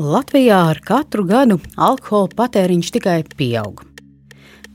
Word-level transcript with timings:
Latvijā 0.00 0.56
ar 0.70 0.78
katru 0.80 1.26
gadu 1.28 1.58
alkohola 1.76 2.30
patēriņš 2.38 2.88
tikai 2.94 3.18
pieaug. 3.36 3.82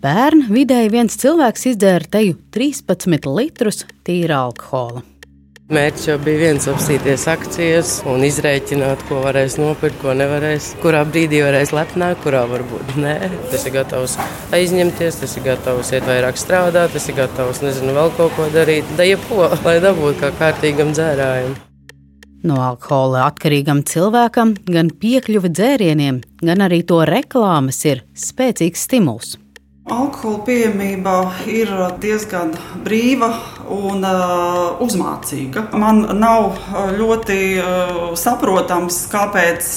Pērn 0.04 0.44
vidēji 0.54 0.92
viens 0.94 1.18
cilvēks 1.18 1.66
izdzēra 1.72 2.06
teju 2.14 2.36
13 2.54 3.26
litrus 3.34 3.88
tīra 4.06 4.44
alkohola. 4.46 5.02
Mērķis 5.74 6.06
jau 6.12 6.20
bija 6.22 6.44
viens 6.44 6.70
apsīties 6.70 7.26
akcijas 7.32 7.96
un 8.06 8.22
izrēķināt, 8.28 9.02
ko 9.10 9.24
varēs 9.26 9.58
nopirkt, 9.58 9.98
ko 10.04 10.14
nevarēs. 10.14 10.76
Kurā 10.86 11.02
brīdī 11.10 11.42
varēs 11.42 11.74
lepnāk, 11.74 12.22
kurā 12.22 12.46
varbūt 12.52 12.94
nē. 13.02 13.18
Tas 13.50 13.66
ir 13.66 13.80
gatavs 13.80 14.20
aizņemties, 14.54 15.24
tas 15.24 15.38
ir 15.40 15.50
gatavs 15.50 15.96
iet 15.98 16.06
vairāk 16.06 16.38
strādāt, 16.38 16.94
tas 16.94 17.10
ir 17.10 17.18
gatavs 17.24 17.66
nezinu 17.66 17.98
vēl 17.98 18.14
kaut 18.20 18.38
ko 18.38 18.52
darīt. 18.54 18.94
Da 18.94 19.10
jebko, 19.10 19.48
lai 19.66 19.80
dabūtu 19.82 20.22
kā 20.22 20.36
kārtīgam 20.38 20.94
dzērājam. 20.94 21.58
No 22.46 22.60
alkohola 22.62 23.24
atkarīgam 23.26 23.80
cilvēkam 23.90 24.52
gan 24.70 24.92
piekļuve 25.02 25.50
dzērieniem, 25.50 26.20
gan 26.46 26.62
arī 26.62 26.84
to 26.86 27.00
reklāmas 27.10 27.80
ir 27.90 28.04
spēcīgs 28.14 28.86
stimuls. 28.86 29.34
Alkohola 29.90 30.40
pieejamība 30.46 31.16
ir 31.50 31.70
diezgan 32.02 32.56
brīva 32.86 33.32
un 33.70 34.06
uh, 34.06 34.78
uzmācīga. 34.82 35.68
Man 35.78 36.04
nav 36.18 36.58
ļoti 36.98 37.40
uh, 37.62 38.00
saprotams, 38.18 39.04
kāpēc 39.14 39.70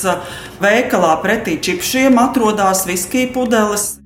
veikalā 0.60 1.12
pretī 1.24 1.58
čipšiem 1.64 2.20
atrodas 2.20 2.86
viskija 2.88 3.32
pudeles. 3.32 3.97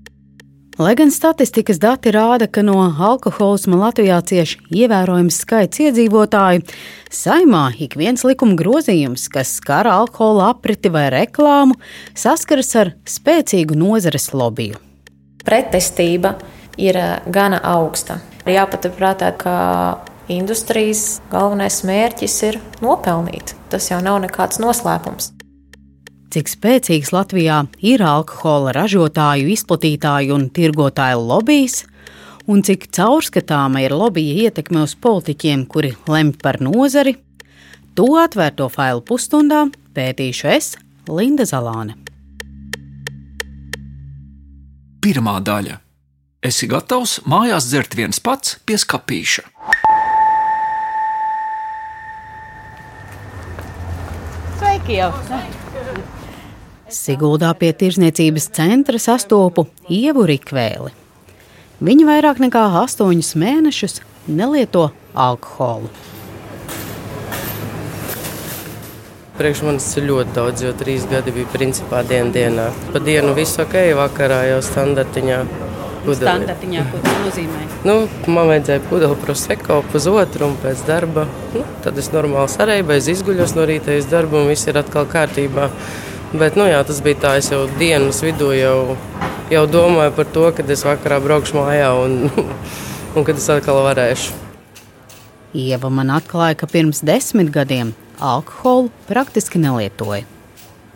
Lai 0.79 0.95
gan 0.97 1.11
statistikas 1.13 1.77
dati 1.77 2.09
rāda, 2.15 2.47
ka 2.49 2.63
no 2.65 2.79
alkoholisma 2.81 3.77
Latvijā 3.77 4.17
cieš 4.25 4.55
ievērojams 4.73 5.37
skaits 5.45 5.83
iedzīvotāju, 5.85 6.63
saimā 7.13 7.67
ik 7.85 7.93
viens 8.01 8.25
likuma 8.25 8.57
grozījums, 8.57 9.27
kas 9.29 9.53
skar 9.59 9.85
alkohola 9.91 10.49
apriti 10.55 10.89
vai 10.89 11.11
reklāmu, 11.13 11.77
saskaras 12.17 12.73
ar 12.81 12.95
spēcīgu 13.05 13.77
nozares 13.77 14.31
lobiju. 14.33 14.81
Pretestība 15.45 16.39
ir 16.81 16.97
eh, 16.97 17.13
gana 17.29 17.61
augsta. 17.75 18.23
Jāpaturprātā, 18.49 19.29
ka 19.37 19.55
industrijas 20.33 21.21
galvenais 21.29 21.83
mērķis 21.85 22.41
ir 22.49 22.61
nopelnīt. 22.81 23.53
Tas 23.69 23.93
jau 23.93 24.01
nav 24.01 24.23
nekāds 24.25 24.63
noslēpums 24.63 25.35
cik 26.33 26.49
spēcīgs 26.49 27.13
Latvijā 27.13 27.59
ir 27.85 28.03
alkohola 28.07 28.73
ražotāju, 28.77 29.51
izplatītāju 29.53 30.33
un 30.37 30.49
tirgotāju 30.55 31.21
lobbyis, 31.29 31.83
un 32.49 32.65
cik 32.65 32.89
caurskatāma 32.95 33.85
ir 33.85 33.95
lobija 33.97 34.49
ietekme 34.49 34.85
uz 34.87 34.97
politiķiem, 34.97 35.67
kuri 35.69 35.93
lemj 36.09 36.39
par 36.43 36.61
nozari, 36.65 37.19
to 37.95 38.09
atvērto 38.23 38.71
failu 38.73 39.05
pusstundā 39.05 39.67
pētīšu 39.93 40.49
es, 40.55 40.73
Linda 41.11 41.45
Zalāne. 41.49 41.99
Pirmā 45.03 45.41
daļa. 45.43 45.81
Esi 46.43 46.67
gatavs 46.71 47.21
mājās 47.27 47.69
dzert 47.71 47.95
viens 47.99 48.19
pats 48.23 48.57
pie 48.67 48.79
skāpīša. 48.79 49.45
Sveiki! 54.59 54.99
Jau. 54.99 55.13
Siguldā 56.93 57.55
pie 57.57 57.71
tirzniecības 57.73 58.51
centra 58.53 58.99
sastopu 59.01 59.65
Ievu 59.89 60.27
Rikvēli. 60.29 60.93
Viņa 61.83 62.05
vairāk 62.07 62.43
nekā 62.45 62.67
astoņus 62.83 63.33
mēnešus 63.41 64.03
nelieto 64.29 64.91
alkoholu. 65.17 65.89
Priekš 69.39 69.63
manis 69.65 69.89
ir 69.97 70.07
ļoti 70.11 70.37
daudz, 70.37 70.67
jo 70.67 70.75
trīs 70.77 71.09
gadi 71.09 71.33
bija 71.33 71.49
principā 71.55 72.05
diena 72.05 72.29
dienā. 72.35 72.69
Pa 72.93 73.01
dienu 73.01 73.33
viss 73.35 73.57
ok, 73.65 73.79
vakarā 73.97 74.43
jau 74.51 74.61
standartiņā. 74.63 75.41
Standartiņā, 76.03 76.85
ko 76.93 77.01
tas 77.03 77.19
nozīmē? 77.25 77.65
Nu, 77.89 77.97
man 78.27 78.53
vajadzēja 78.53 78.85
pudeli 78.91 79.17
proseko 79.25 79.81
pusotru 79.91 80.51
un 80.51 80.57
pēc 80.61 80.85
darba. 80.87 81.25
Nu, 81.57 81.65
tad 81.83 81.99
es 81.99 82.13
normāli 82.13 82.53
sarēju, 82.53 82.87
bez 82.93 83.09
izguļos 83.17 83.57
no 83.57 83.65
rīta 83.71 83.97
iz 83.97 84.11
darbu 84.13 84.43
un 84.43 84.51
viss 84.53 84.69
ir 84.69 84.83
atkal 84.83 85.09
kārtībā. 85.11 85.71
Bet 86.33 86.57
nu, 86.57 86.65
jā, 86.65 86.79
tas 86.89 87.03
bija 87.05 87.19
tā, 87.21 87.31
es 87.41 87.51
jau 87.53 87.67
dienas 87.77 88.23
vidū 88.25 88.55
jau, 88.57 88.95
jau 89.53 89.65
domāju 89.69 90.15
par 90.17 90.31
to, 90.33 90.47
kad 90.57 90.71
es 90.73 90.85
vakarā 90.87 91.19
braukšu 91.21 91.59
mājā 91.59 91.91
un, 92.01 92.15
un 93.17 93.27
kad 93.29 93.37
es 93.37 93.51
atkal 93.53 93.83
varēšu. 93.85 94.39
Ieva 95.53 95.91
man 95.93 96.09
atklāja, 96.15 96.57
ka 96.57 96.71
pirms 96.73 97.03
desmit 97.05 97.53
gadiem 97.53 97.93
alkoholu 98.17 98.89
praktiski 99.11 99.61
nelietoja. 99.61 100.25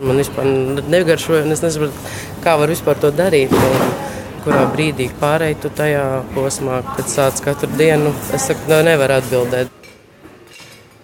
Man 0.00 0.16
vispār 0.20 0.48
negaršoja, 0.88 1.44
un 1.44 1.52
es 1.52 1.60
nesaprotu, 1.64 2.16
kā 2.44 2.56
var 2.56 2.72
vispār 2.72 2.96
to 3.00 3.12
darīt. 3.12 3.52
Un 3.52 3.92
kurā 4.46 4.64
brīdī 4.72 5.10
pārēju 5.20 5.60
tu 5.66 5.72
tajā 5.76 6.04
posmā, 6.32 6.80
kad 6.96 7.12
sāc 7.12 7.44
katru 7.44 7.68
dienu, 7.76 8.12
es 8.32 8.48
saku, 8.48 8.70
no, 8.72 8.80
nevaru 8.88 9.18
atbildēt. 9.20 9.85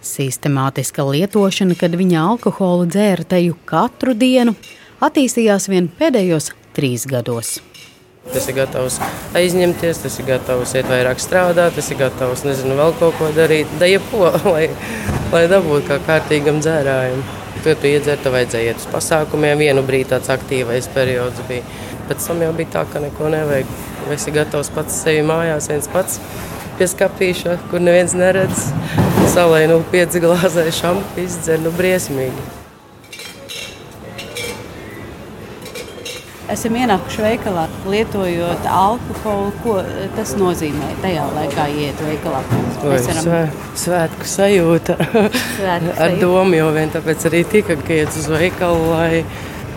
Sistemātiska 0.02 1.04
lietošana, 1.06 1.76
kad 1.78 1.92
viņa 1.94 2.22
alkoholu 2.32 2.88
dzēra 2.90 3.22
teju 3.36 3.54
katru 3.70 4.16
dienu, 4.18 4.56
attīstījās 4.98 5.68
vien 5.70 5.86
pēdējos 5.86 6.50
trīs 6.74 7.04
gados. 7.06 7.60
Tas 8.30 8.48
ir 8.50 8.56
gatavs 8.56 8.96
aizņemties, 9.38 10.00
tas 10.02 10.18
ir 10.18 10.26
gatavs 10.26 10.74
iet 10.78 10.90
vairāk 10.90 11.22
strādāt, 11.22 11.74
tas 11.78 11.90
ir 11.90 12.00
gatavs 12.02 12.42
nezinu, 12.46 12.74
vēl 12.78 12.94
kaut 12.98 13.14
ko 13.18 13.30
darīt. 13.34 13.70
Da 13.78 13.86
jebko, 13.90 14.28
lai, 14.54 14.68
lai 15.30 15.44
dabūtu 15.50 15.86
kā 15.88 15.98
kārtīgam 16.06 16.58
dzērājam. 16.62 17.22
Kad 17.62 17.78
tu 17.78 17.86
iedzer, 17.86 18.18
tev 18.18 18.34
vajadzēja 18.34 18.72
iet 18.72 18.82
uz 18.82 18.88
pasākumiem. 18.90 19.60
Vienu 19.62 19.84
brīdi 19.86 20.10
tāds 20.10 20.30
aktīvais 20.34 20.88
periods 20.94 21.42
bija. 21.46 21.62
Pēc 22.08 22.26
tam 22.26 22.42
jau 22.42 22.50
bija 22.58 22.72
tā, 22.74 22.82
ka 22.90 23.02
neko 23.02 23.30
nevajag. 23.30 23.70
Esi 24.10 24.34
gatavs 24.34 24.70
pats 24.74 24.96
sevi 25.04 25.22
mājās, 25.26 25.70
viens 25.70 25.86
pats 25.90 26.18
pie 26.82 26.88
skāpīša, 26.90 27.60
kur 27.70 27.82
neviens 27.82 28.14
neredz. 28.18 28.72
Salai 29.30 29.68
nu 29.70 29.78
pieci 29.92 30.18
glāzē 30.22 30.64
šampu 30.74 31.22
izdzer, 31.22 31.60
nu 31.62 31.70
briesmīgi. 31.76 32.48
Esam 36.50 36.74
ienākuši 36.76 37.22
veikalā, 37.22 37.68
lietojot 37.88 38.66
alkoholu. 38.66 39.52
Ko 39.62 39.76
tas 40.16 40.34
nozīmē 40.36 40.90
tajā 41.04 41.28
laikā, 41.36 41.68
iet 41.84 42.02
veikalā? 42.02 42.42
Mēs 42.82 43.06
varam 43.12 43.28
svē, 43.28 43.44
svētku 43.84 44.28
sajūta. 44.34 44.98
Svētku 45.54 45.94
Ar 46.02 46.18
domu 46.18 46.58
jau 46.58 46.68
vien 46.74 46.92
tāpēc 46.92 47.30
arī 47.30 47.46
tika, 47.54 47.78
ka 47.78 48.02
iet 48.02 48.18
uz 48.18 48.28
veikalu, 48.34 48.90
lai 48.90 49.22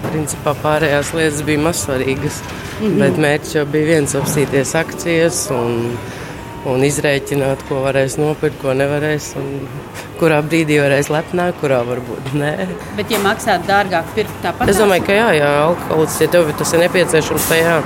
principā 0.09 0.57
pārējās 0.65 1.13
lietas 1.15 1.45
bija 1.45 1.63
mazsvarīgas. 1.69 2.41
Mm 2.41 2.89
-hmm. 2.89 2.99
Bet 3.05 3.23
mērķis 3.27 3.55
jau 3.59 3.65
bija 3.77 3.93
viens 3.93 4.17
apsīties 4.17 4.75
akcijas 4.75 5.45
un 5.53 5.93
un 6.71 6.83
izrēķināt, 6.85 7.63
ko 7.69 7.81
varēs 7.83 8.17
nopirkt, 8.21 8.57
ko 8.61 8.73
nevarēs. 8.77 9.33
Kurā 10.19 10.39
brīdī 10.45 10.79
varēs 10.81 11.11
lepnāk, 11.11 11.57
kurā 11.61 11.81
varbūt 11.85 12.33
nē. 12.39 12.51
Bet, 12.97 13.11
ja 13.11 13.19
maksātu 13.23 13.67
dārgāk, 13.69 14.09
pirkt 14.15 14.41
tāpat? 14.43 14.71
Es 14.71 14.79
domāju, 14.81 15.05
ka 15.07 15.17
jā, 15.17 15.29
jā 15.41 15.51
alkohols, 15.65 16.17
ja 16.23 16.29
tev 16.31 16.51
tas 16.57 16.73
ir 16.73 16.85
nepieciešams, 16.85 17.47
tad 17.51 17.61
jā. 17.61 17.77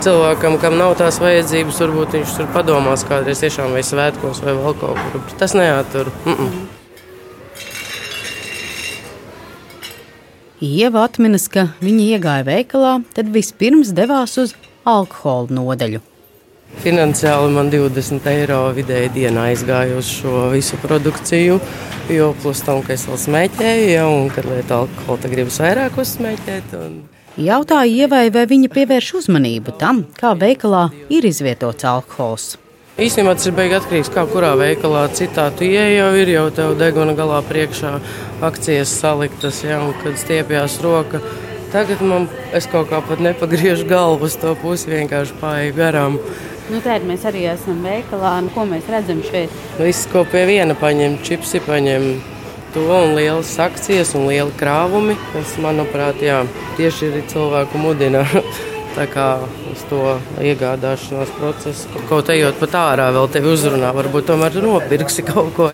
Cilvēkam, 0.00 0.56
kam 0.62 0.78
nav 0.80 0.94
tās 0.96 1.18
vajadzības, 1.20 1.80
varbūt 1.84 2.14
viņš 2.16 2.36
tur 2.38 2.52
padomās 2.54 3.04
kādreiz 3.04 3.42
tiešām 3.44 3.74
vai 3.76 3.82
svētkos 3.84 4.40
vai 4.46 4.54
vēl 4.56 4.76
kaut 4.80 5.00
kur. 5.12 5.26
Tas 5.42 5.52
neatur. 5.58 6.08
Mm 6.24 6.36
-mm. 6.38 6.68
Ieva 10.60 11.04
atminas, 11.08 11.48
ka 11.48 11.70
viņa 11.80 12.02
iegāja 12.16 12.44
veikalā, 12.44 12.98
tad 13.16 13.28
vispirms 13.32 13.94
devās 13.96 14.36
uz 14.36 14.54
alkohola 14.84 15.48
nodaļu. 15.56 16.09
Finansiāli 16.80 17.50
man 17.52 17.68
20 17.72 18.28
eiro 18.30 18.60
vidēji 18.76 19.10
dienā 19.18 19.50
aizgāja 19.50 19.98
uz 19.98 20.08
šo 20.08 20.46
visu 20.54 20.78
produkciju. 20.80 21.58
Jo 22.10 22.30
plus 22.42 22.62
tam, 22.66 22.80
ka 22.86 22.94
es 22.94 23.04
vēl 23.10 23.18
smēķēju, 23.20 23.90
ja, 23.90 24.06
un 24.08 24.30
kad 24.32 24.48
lietu 24.48 24.78
alkoholu, 24.78 25.20
tad 25.20 25.34
gribas 25.34 25.60
vairāk 25.62 25.98
uzsmēķēt. 26.00 26.72
Un... 26.80 26.96
Jautāju 27.40 28.00
Ievai, 28.06 28.24
vai 28.34 28.46
viņa 28.50 28.72
pievērš 28.72 29.12
uzmanību 29.20 29.76
tam, 29.78 30.02
kā 30.18 30.32
veikalā 30.38 30.88
ir 31.12 31.28
izvietots 31.28 31.86
alkohols. 31.86 32.54
Īstenībā 33.00 33.36
tas 33.38 33.46
ir 33.46 33.54
beigas 33.56 33.84
atkarīgs 33.84 34.10
no 34.10 34.16
tā, 34.16 34.24
kurā 34.32 34.50
veikalā 34.60 35.04
citā 35.16 35.46
tu 35.56 35.64
ieej, 35.64 35.94
jau 36.00 36.08
ir 36.20 36.32
jau 36.34 36.48
tev 36.52 36.74
deguna 36.80 37.14
galā 37.16 37.38
priekšā 37.48 37.94
akcijas 38.44 38.90
saliktas, 38.92 39.62
ja, 39.64 39.78
un 39.84 39.94
kad 40.02 40.18
stiepjas 40.20 40.80
roka. 40.84 41.22
Tagad 41.70 42.02
man 42.02 42.26
kaut 42.72 42.90
kā 42.90 42.98
pat 43.06 43.22
nepagriežu 43.22 43.86
galvu 43.88 44.26
uz 44.26 44.34
to 44.42 44.56
pusi, 44.58 44.90
vienkārši 44.90 45.38
pāri 45.40 45.70
garām. 45.76 46.18
Nu, 46.68 46.80
Tēt, 46.84 47.06
mēs 47.08 47.24
arī 47.26 47.46
esam 47.50 47.80
veikalā. 47.86 48.36
Nu, 48.44 48.52
ko 48.54 48.66
mēs 48.68 48.90
redzam 48.92 49.22
šeit? 49.26 49.54
Viss, 49.80 50.08
ko 50.12 50.26
pie 50.28 50.44
viena 50.50 50.76
paņem, 50.78 51.18
čipsi 51.26 51.62
paņem. 51.64 52.10
To 52.74 52.84
un 52.94 53.16
lielas 53.16 53.50
akcijas 53.58 54.12
un 54.14 54.28
liela 54.30 54.52
krāvumi. 54.60 55.16
Tas, 55.32 55.56
manuprāt, 55.62 56.20
jā, 56.22 56.44
tieši 56.78 57.08
ir 57.08 57.24
cilvēku 57.32 57.80
mudina 57.82 58.22
tā 58.96 59.06
kā 59.10 59.26
uz 59.72 59.82
to 59.90 60.16
iegādāšanās 60.42 61.32
procesu. 61.38 62.02
Kaut 62.10 62.30
ejot 62.32 62.58
pat 62.60 62.76
ārā, 62.78 63.10
vēl 63.14 63.30
tevi 63.32 63.54
uzrunā, 63.54 63.92
varbūt 63.96 64.28
tomēr 64.30 64.60
nopirksi 64.64 65.24
kaut 65.26 65.54
ko. 65.56 65.70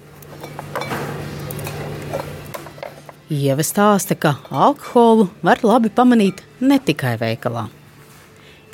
Ieva 3.33 3.65
stāsta, 3.67 4.15
ka 4.15 4.37
alkoholu 4.55 5.27
var 5.43 5.59
labi 5.67 5.91
pamanīt 5.91 6.45
ne 6.63 6.79
tikai 6.79 7.17
veikalā. 7.19 7.67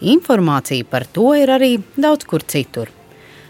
Informācija 0.02 0.84
par 0.90 1.06
to 1.06 1.30
ir 1.38 1.52
arī 1.54 1.76
daudz 1.94 2.26
kur 2.26 2.42
citur. 2.42 2.90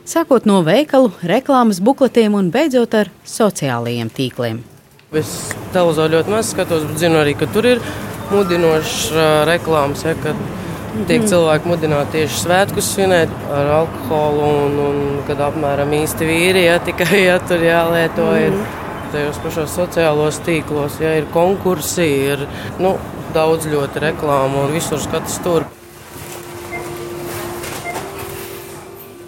Sākot 0.05 0.45
no 0.51 0.59
veikalu, 0.67 1.13
reklāmas 1.25 1.79
bukletiem 1.81 2.35
un 2.35 2.51
beidzot 2.53 2.95
ar 2.99 3.11
sociālajiem 3.25 4.11
tīkliem. 4.13 4.59
Es 5.17 5.31
televizoru 5.73 6.19
ļoti 6.19 6.33
maz 6.33 6.51
skatos, 6.53 6.85
bet 6.89 7.01
zinu 7.01 7.21
arī, 7.21 7.37
ka 7.39 7.47
tur 7.53 7.69
ir 7.69 7.83
mudinošas 8.33 9.13
uh, 9.13 9.23
reklāmas, 9.49 10.05
ja, 10.05 10.17
kad 10.25 10.39
tiek 11.09 11.25
cilvēki 11.29 11.71
mudināti 11.71 12.19
tieši 12.19 12.41
svētkus 12.43 12.91
svinēt 12.95 13.33
ar 13.53 13.71
alkoholu, 13.79 14.49
un, 14.67 14.79
un 14.87 15.21
kad 15.29 15.41
apmēram 15.45 15.93
īsti 15.97 16.29
vīri 16.29 16.67
ja, 16.67 16.79
tikai 16.85 17.25
ja, 17.27 17.39
tur 17.49 17.65
jālieto. 17.65 18.29
Ir. 18.41 18.57
Tajos 19.13 19.37
pašos 19.45 19.75
sociālos 19.77 20.39
tīklos 20.41 20.95
ja, 21.03 21.11
ir 21.21 21.27
konkursi, 21.35 22.07
ir 22.33 22.47
nu, 22.81 22.95
daudz 23.37 23.69
ļoti 23.69 24.01
reklāmu 24.07 24.67
un 24.67 24.73
visur 24.73 25.01
skatas 25.05 25.37
tur. 25.45 25.69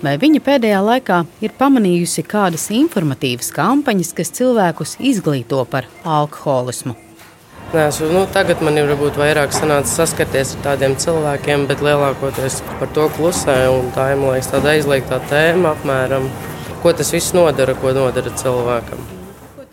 Vai 0.04 0.18
viņa 0.20 0.40
pēdējā 0.44 0.80
laikā 0.84 1.18
ir 1.40 1.52
pamanījusi 1.56 2.26
kādas 2.28 2.66
informatīvas 2.76 3.48
kampaņas, 3.56 4.10
kas 4.18 4.32
cilvēkus 4.36 4.98
izglīto 5.00 5.62
par 5.70 5.86
alkoholismu? 6.04 6.92
Nesu, 7.72 8.10
nu, 8.12 8.26
tagad 8.34 8.60
man 8.60 8.76
ir 8.76 8.90
varbūt 8.90 9.16
vairāk 9.16 9.54
sanācis 9.56 9.96
saskarties 9.96 10.52
ar 10.58 10.60
tādiem 10.66 10.98
cilvēkiem, 11.00 11.64
bet 11.70 11.80
lielākoties 11.86 12.60
par 12.76 12.92
to 12.92 13.08
klusē. 13.16 13.56
Tā 13.96 14.10
ir 14.12 14.20
liekas, 14.20 14.52
tāda 14.52 14.74
aizliegta 14.74 15.22
tēma, 15.32 15.72
apmēram, 15.72 16.28
ko 16.84 16.92
tas 16.92 17.14
viss 17.14 17.32
nodara, 17.32 17.72
ko 17.80 17.96
nodara 17.96 18.36
cilvēkam. 18.44 19.00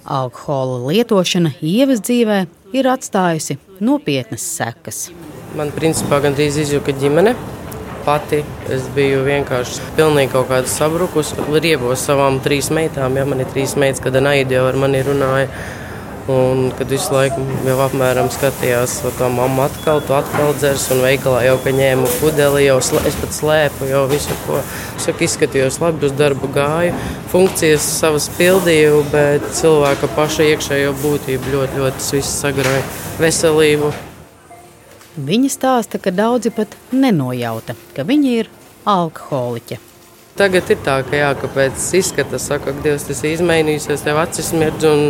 Alkohola 0.07 0.79
lietošana 0.87 1.57
ievas 1.59 1.99
dzīvē 2.07 2.45
ir 2.71 2.87
atstājusi 2.87 3.59
nopietnas 3.83 4.47
sekas. 4.55 5.09
Man 5.59 5.75
principā 5.75 6.23
gandrīz 6.23 6.63
izjuka 6.63 6.95
ģimene 6.95 7.35
pati. 8.05 8.41
Es 8.71 8.87
biju 8.95 9.25
vienkārši 9.27 9.91
pilnīgi 9.97 10.33
kaut 10.33 10.49
kāda 10.51 10.69
sabrukusi. 10.71 11.37
Riebos 11.51 12.03
savām 12.07 12.41
trīs 12.43 12.71
meitām, 12.73 13.15
ja 13.19 13.27
man 13.27 13.43
ir 13.43 13.51
trīs 13.53 13.77
meitas, 13.79 14.03
kad 14.03 14.17
Naida 14.21 14.59
jau 14.59 14.67
ar 14.69 14.79
mani 14.81 15.03
runāja. 15.05 15.47
Un 16.31 16.67
kad 16.77 16.91
visu 16.93 17.15
laiku 17.15 17.41
jau 17.65 17.77
apmēram 17.81 18.27
skatījās, 18.31 18.99
kā 19.17 19.27
mamma 19.33 19.65
atkal 19.65 20.03
to 20.05 20.13
atkal 20.13 20.53
dzers, 20.53 20.85
un 20.93 21.01
veikalā 21.01 21.41
jau 21.47 21.55
ņēmu 21.79 22.11
pudeli, 22.19 22.67
jau 22.67 22.77
slē, 22.85 23.01
es 23.09 23.17
pat 23.17 23.33
slēpu, 23.35 23.87
jau 23.89 24.03
visu, 24.11 24.37
ko 24.45 24.61
saku, 25.01 25.25
izskatījos 25.25 25.81
labi, 25.81 26.05
uz 26.05 26.13
darbu 26.21 26.51
gāju, 26.53 26.93
funkcijas 27.33 27.89
savas 27.97 28.29
pildīju, 28.37 29.01
bet 29.11 29.49
cilvēka 29.57 30.13
paša 30.13 30.47
iekšējo 30.53 30.93
būtību 31.01 31.57
ļoti, 31.57 31.81
ļoti 31.81 31.99
tas 31.99 32.13
viss 32.19 32.39
sagrāja 32.45 32.85
veselību. 33.19 33.91
Viņa 35.19 35.49
stāsta, 35.51 35.99
ka 35.99 36.11
daudzi 36.15 36.53
pat 36.55 36.77
nenojauta, 36.95 37.75
ka 37.95 38.05
viņa 38.07 38.29
ir 38.31 38.49
alkoholiķe. 38.87 39.81
Tagad 40.39 40.69
ir 40.71 40.79
tā, 40.85 41.01
ka, 41.03 41.17
jā, 41.19 41.31
pēc 41.51 41.87
izskata 41.99 42.39
saka, 42.39 42.71
ka 42.71 42.85
Dievs 42.85 43.03
tas 43.09 43.19
ir 43.25 43.35
izmainījies, 43.35 44.05
tev 44.05 44.21
acis 44.21 44.53
mirdz 44.55 44.87
un, 44.87 45.03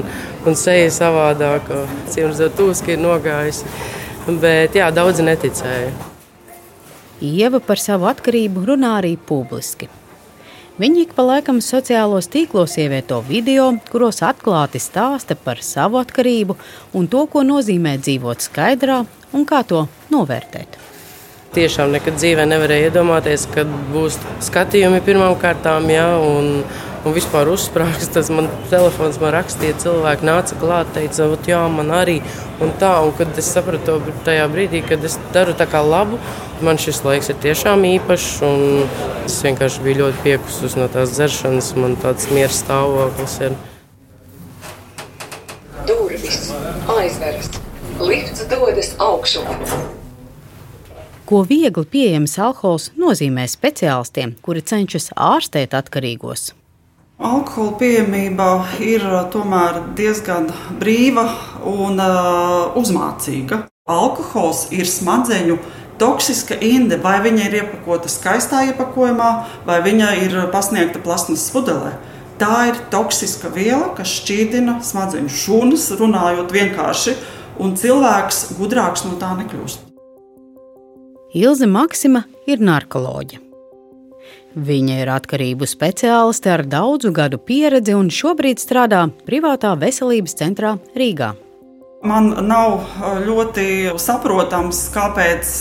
un 0.49 0.57
seja 0.57 0.89
savādāk, 0.95 1.69
cīņas 2.09 2.41
tūski 2.57 2.95
ir 2.95 3.03
nogājusi. 3.03 3.69
Bet 4.41 4.73
jā, 4.77 4.89
daudzi 4.89 5.25
neticēja. 5.29 5.93
Ieva 7.21 7.61
par 7.61 7.77
savu 7.77 8.09
atkarību 8.09 8.65
runā 8.71 8.95
arī 9.03 9.13
publiski. 9.17 9.85
Viņi 10.79 11.01
ik 11.03 11.09
pa 11.17 11.25
laikam 11.27 11.57
sociālos 11.59 12.29
tīklos 12.31 12.77
ievieto 12.79 13.17
video, 13.27 13.65
kuros 13.91 14.21
atklāti 14.23 14.79
stāsta 14.79 15.35
par 15.35 15.59
savu 15.59 15.99
atkarību 15.99 16.55
un 16.95 17.09
to, 17.11 17.25
ko 17.27 17.43
nozīmē 17.43 17.97
dzīvot 17.99 18.45
skaidrā 18.45 19.01
un 19.35 19.43
kā 19.49 19.65
to 19.67 19.83
novērtēt. 20.13 20.79
Tiešām 21.51 21.91
nekad 21.91 22.15
dzīvē 22.15 22.45
nevarēja 22.47 22.87
iedomāties, 22.87 23.43
ka 23.51 23.65
būs 23.91 24.15
skatījumi 24.47 25.01
pirmām 25.03 25.35
kārtām, 25.41 25.89
ja, 25.91 26.07
un, 26.23 26.63
un 27.05 27.15
vispār 27.15 27.49
uzsprāgs. 27.51 28.09
Tas 28.13 28.29
man 28.33 28.49
telefons 28.71 29.19
man 29.21 29.33
rakstīja, 29.35 29.77
cilvēki 29.83 30.27
nāca 30.27 30.57
klāt, 30.61 30.91
teica, 30.95 31.29
jā, 31.47 31.61
man 31.71 31.93
arī. 31.95 32.19
Un 32.61 32.73
tā, 32.81 32.93
un 33.05 33.13
kad 33.17 33.37
es 33.41 33.49
sapratu 33.53 33.97
to 34.01 34.15
tajā 34.27 34.45
brīdī, 34.51 34.83
kad 34.85 35.03
es 35.07 35.17
daru 35.33 35.55
tā 35.57 35.67
kā 35.69 35.81
labu, 35.85 36.19
man 36.65 36.79
šis 36.81 37.01
laiks 37.07 37.31
ir 37.33 37.39
tiešām 37.41 37.85
īpašs. 37.95 38.29
Es 39.25 39.39
vienkārši 39.45 39.85
biju 39.85 40.03
ļoti 40.03 40.23
piekusus 40.25 40.77
no 40.79 40.89
tās 40.91 41.15
dzeršanas, 41.17 41.73
man 41.79 41.97
tāds 42.01 42.29
miera 42.33 42.53
stāvoklis 42.53 43.39
ir. 43.47 43.57
Durvis 45.89 46.51
aizveras. 46.97 47.51
Lifts 48.01 48.47
dodas 48.49 48.95
augšup. 48.97 49.45
Ko 51.31 51.45
viegli 51.47 51.85
pieejams 51.87 52.33
alkohols 52.43 52.89
nozīmē 52.99 53.45
speciālistiem, 53.47 54.33
kuri 54.43 54.63
cenšas 54.67 55.13
ārstēt 55.15 55.77
atkarīgos. 55.77 56.49
Alkohola 57.21 57.75
pieejamība 57.77 58.45
ir 58.81 59.03
tomēr 59.29 59.75
diezgan 59.93 60.47
brīva 60.79 61.27
un 61.69 61.99
uh, 62.01 62.73
uzmācīga. 62.79 63.59
Alkohols 63.85 64.63
ir 64.73 64.89
smadzeņu 64.89 65.59
toksiska 66.01 66.57
inde, 66.65 66.97
vai 66.97 67.19
viņa 67.21 67.43
ir 67.45 67.57
iepakota 67.59 68.09
skaistā 68.09 68.63
iepakojumā, 68.71 69.29
vai 69.67 69.77
viņa 69.85 70.09
ir 70.23 70.39
pasniegta 70.53 71.01
plasmas 71.03 71.45
pudelē. 71.53 71.93
Tā 72.41 72.71
ir 72.71 72.81
toksiska 72.89 73.53
viela, 73.53 73.91
kas 73.93 74.15
šķīdina 74.17 74.79
smadzeņu 74.81 75.29
šūnas, 75.29 75.91
runājot 76.01 76.57
vienkārši 76.57 77.15
un 77.61 77.77
cilvēks 77.77 78.47
gudrāks 78.57 79.05
no 79.05 79.13
tā 79.21 79.35
nekļūst. 79.43 79.85
Ilze 81.37 81.69
Maksima 81.69 82.25
ir 82.49 82.65
narkoloģija. 82.65 83.50
Viņa 84.51 84.97
ir 84.99 85.09
atkarību 85.13 85.67
speciāliste 85.69 86.51
ar 86.51 86.65
daudzu 86.67 87.13
gadu 87.15 87.39
pieredzi 87.39 87.95
un 87.95 88.09
šobrīd 88.11 88.59
strādā 88.59 89.05
privātā 89.23 89.77
veselības 89.79 90.35
centrā 90.41 90.75
Rīgā. 90.97 91.31
Man 92.01 92.31
nav 92.49 92.97
ļoti 93.21 93.93
saprotams, 94.01 94.79
kāpēc 94.89 95.51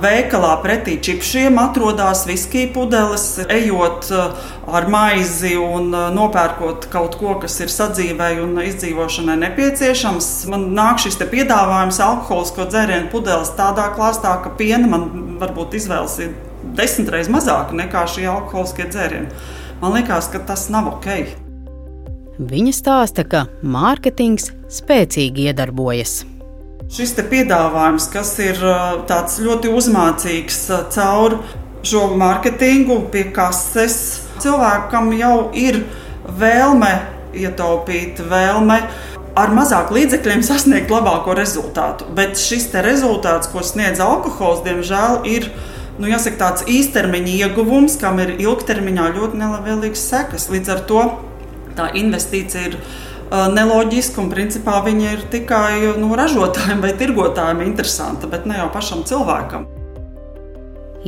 veikalā 0.00 0.52
pretī 0.62 0.94
čipšiem 1.02 1.58
atrodas 1.58 2.22
viskija 2.28 2.70
pudeles. 2.72 3.24
Ejot 3.50 4.06
ar 4.14 4.86
maizi 4.86 5.56
un 5.58 5.90
nopērkot 5.90 6.86
kaut 6.92 7.18
ko, 7.18 7.34
kas 7.42 7.58
ir 7.66 7.74
sadzīvei 7.74 8.38
un 8.44 8.62
izdzīvošanai 8.62 9.36
nepieciešams, 9.42 10.30
man 10.54 10.70
nāk 10.78 11.02
šis 11.02 11.18
piedāvājums 11.18 11.98
alkoholisko 12.06 12.70
dzērienu 12.70 13.10
pudeles 13.12 13.52
tādā 13.58 13.90
klāstā, 13.98 14.38
ka 14.46 14.54
piena 14.56 14.86
man 14.94 15.36
varbūt 15.42 15.76
izvēles 15.82 16.16
ir 16.22 16.32
desmit 16.78 17.12
reizes 17.12 17.32
mazāka 17.32 17.76
nekā 17.76 18.04
šie 18.10 18.26
alkoholiskie 18.30 18.88
dzērieni. 18.90 19.30
Man 19.82 19.96
liekas, 19.96 20.30
ka 20.32 20.42
tas 20.46 20.68
nav 20.72 20.88
ok. 20.94 21.08
Viņa 22.42 22.74
stāsta, 22.74 23.24
ka 23.28 23.46
mārketings 23.62 24.50
spēcīgi 24.72 25.50
iedarbojas. 25.50 26.22
Šis 26.92 27.14
piedāvājums, 27.16 28.08
kas 28.12 28.34
ir 28.42 28.58
ļoti 28.60 29.70
uzmācīgs 29.72 30.58
caur 30.92 31.38
šo 31.86 32.02
mārketingu, 32.20 32.98
pie 33.12 33.24
kases, 33.34 33.96
cilvēkam 34.42 35.12
jau 35.18 35.36
ir 35.56 35.82
vēlme 36.38 36.92
ietaupīt, 37.34 38.20
vēlme 38.28 38.78
ar 39.38 39.54
mazāk 39.56 39.92
līdzekļiem 39.94 40.44
sasniegt 40.50 40.92
labāko 40.92 41.36
rezultātu. 41.38 42.08
Bet 42.16 42.40
šis 42.40 42.70
rezultāts, 42.84 43.50
ko 43.52 43.64
sniedz 43.66 44.02
alkohols, 44.02 44.64
diemžēl 44.66 45.22
ir 45.32 45.48
nu, 45.98 46.08
jāsaka, 46.10 46.38
tāds 46.40 46.66
īstermiņa 46.70 47.36
ieguvums, 47.46 47.98
kam 48.00 48.20
ir 48.22 48.36
ilgtermiņā 48.38 49.10
ļoti 49.18 49.40
nelabvēlīgas 49.40 50.06
sekas. 50.12 50.48
Līdz 50.52 50.72
ar 50.76 50.84
to 50.88 51.04
tā 51.76 51.90
investīcija 51.98 52.70
ir 52.70 52.78
neloģiska 53.32 54.20
un 54.20 54.32
principā 54.32 54.78
viņa 54.84 55.12
ir 55.16 55.22
tikai 55.32 55.94
nu, 56.00 56.12
ražotājiem 56.16 56.82
vai 56.84 56.92
tirgotājiem 56.98 57.62
interesanta, 57.64 58.28
bet 58.28 58.48
ne 58.48 58.60
jau 58.60 58.68
pašam 58.74 59.06
cilvēkam. 59.08 59.68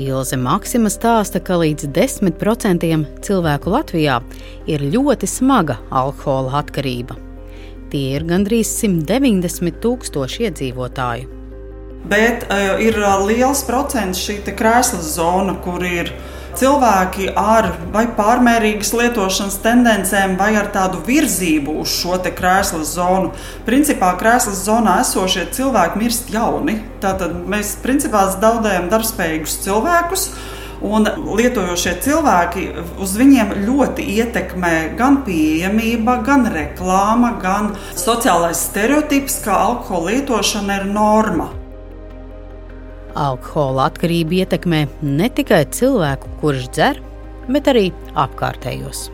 Ilze 0.01 0.35
Maksima 0.41 0.91
stāsta, 0.91 1.39
ka 1.39 1.61
līdz 1.61 1.87
10% 1.95 2.89
cilvēku 3.23 3.71
Latvijā 3.71 4.17
ir 4.67 4.83
ļoti 4.91 5.29
smaga 5.31 5.79
alkohola 5.95 6.59
atkarība. 6.65 7.15
Tie 7.93 8.17
ir 8.17 8.25
gandrīz 8.27 8.73
190 8.81 9.79
tūkstoši 9.85 10.49
iedzīvotāju. 10.49 11.44
Bet 12.05 12.47
uh, 12.51 12.77
ir 12.85 12.99
liels 13.25 13.65
procents 13.65 14.21
šī 14.21 14.43
krēsla 14.45 15.01
zona, 15.01 15.57
kur 15.65 15.85
ir 15.89 16.13
cilvēki 16.59 17.31
ar 17.39 17.71
vai 17.95 18.05
pārmērīgas 18.17 18.93
lietošanas 18.95 19.59
tendencēm, 19.65 20.37
vai 20.39 20.53
ar 20.59 20.71
tādu 20.75 21.01
virzību 21.07 21.79
uz 21.83 21.95
šo 21.99 22.19
krēsla 22.25 22.85
zonu. 22.87 23.33
Principā 23.67 24.15
krēsla 24.21 24.55
zonā 24.59 24.99
esošie 25.03 25.49
cilvēki 25.55 26.03
mirst 26.03 26.31
jauni. 26.35 26.79
Tātad 27.03 27.35
mēs 27.51 27.77
principā 27.83 28.27
zaudējam 28.37 28.91
darbspējīgus 28.93 29.59
cilvēkus. 29.65 30.29
Un 30.85 31.07
lietojošie 31.09 31.95
cilvēki 32.05 32.67
uz 33.01 33.15
viņiem 33.17 33.55
ļoti 33.65 34.05
ietekmē 34.19 34.75
gan 34.99 35.23
pieejamība, 35.25 36.19
gan 36.27 36.45
reklāma, 36.53 37.39
gan 37.41 37.73
sociālais 37.97 38.67
stereotips, 38.69 39.41
ka 39.47 39.57
alkohola 39.71 40.19
lietošana 40.19 40.83
ir 40.83 40.91
norma. 40.93 41.53
Alkohola 43.15 43.89
atkarība 43.91 44.43
ietekmē 44.43 44.85
ne 45.03 45.31
tikai 45.31 45.65
cilvēku, 45.75 46.33
kurš 46.43 46.71
dzer, 46.75 47.03
bet 47.49 47.71
arī 47.71 47.91
apkārtējos. 48.19 49.14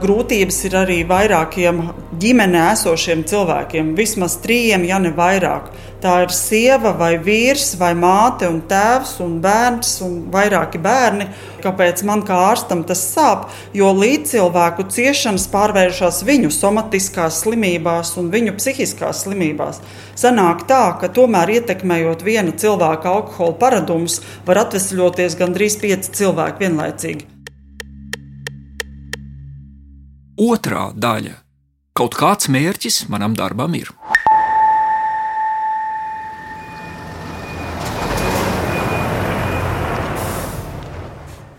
Grūtības 0.00 0.56
ir 0.64 0.74
arī 0.80 0.94
vairākiem 1.04 1.80
ģimenē 2.22 2.60
esošiem 2.72 3.20
cilvēkiem, 3.28 3.90
vismaz 3.98 4.38
trījiem, 4.40 4.86
ja 4.88 4.96
ne 4.96 5.10
vairāk. 5.12 5.66
Tā 6.00 6.14
ir 6.24 6.30
sieva, 6.32 6.94
vai 6.96 7.10
vīrs, 7.20 7.74
vai 7.76 7.90
māte, 7.98 8.48
un 8.48 8.62
tēvs, 8.70 9.18
un 9.20 9.34
bērns, 9.44 9.90
un 10.06 10.14
vairāki 10.32 10.80
bērni. 10.80 11.26
Kāpēc 11.60 12.00
man 12.08 12.22
kā 12.24 12.38
ārstam 12.46 12.80
tas 12.88 13.02
sāp? 13.10 13.50
Jo 13.76 13.90
līdzcilvēku 13.98 14.86
ciešanas 14.88 15.44
pārvēršas 15.52 16.22
viņu 16.24 16.48
somatiskās 16.56 17.42
slimībās 17.44 18.14
un 18.22 18.30
viņu 18.32 18.54
psihiskās 18.56 19.26
slimībās. 19.26 19.82
Sanāk 20.16 20.64
tā, 20.70 20.86
ka 21.02 21.12
tomēr 21.12 21.52
ietekmējot 21.58 22.24
viena 22.24 22.56
cilvēka 22.56 23.12
alkohola 23.18 23.58
paradumus, 23.60 24.22
var 24.48 24.62
atvesļoties 24.64 25.36
gandrīz 25.42 25.76
pieci 25.84 26.16
cilvēki 26.22 26.64
vienlaicīgi. 26.64 27.29
Otrā 30.40 30.86
daļa- 30.96 31.34
kaut 31.98 32.14
kāds 32.16 32.48
mērķis 32.48 33.10
manam 33.12 33.34
darbam 33.36 33.74
ir. 33.76 33.90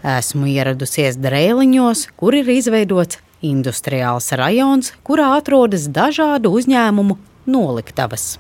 Esmu 0.02 0.48
ieradusies 0.50 1.20
Drēliņos, 1.22 2.08
kur 2.18 2.34
ir 2.34 2.50
izveidots 2.50 3.20
industriāls 3.46 4.32
rajons, 4.34 4.94
kurā 5.06 5.36
atrodas 5.38 5.86
dažādu 5.86 6.50
uzņēmumu 6.58 7.20
noliktavas. 7.46 8.40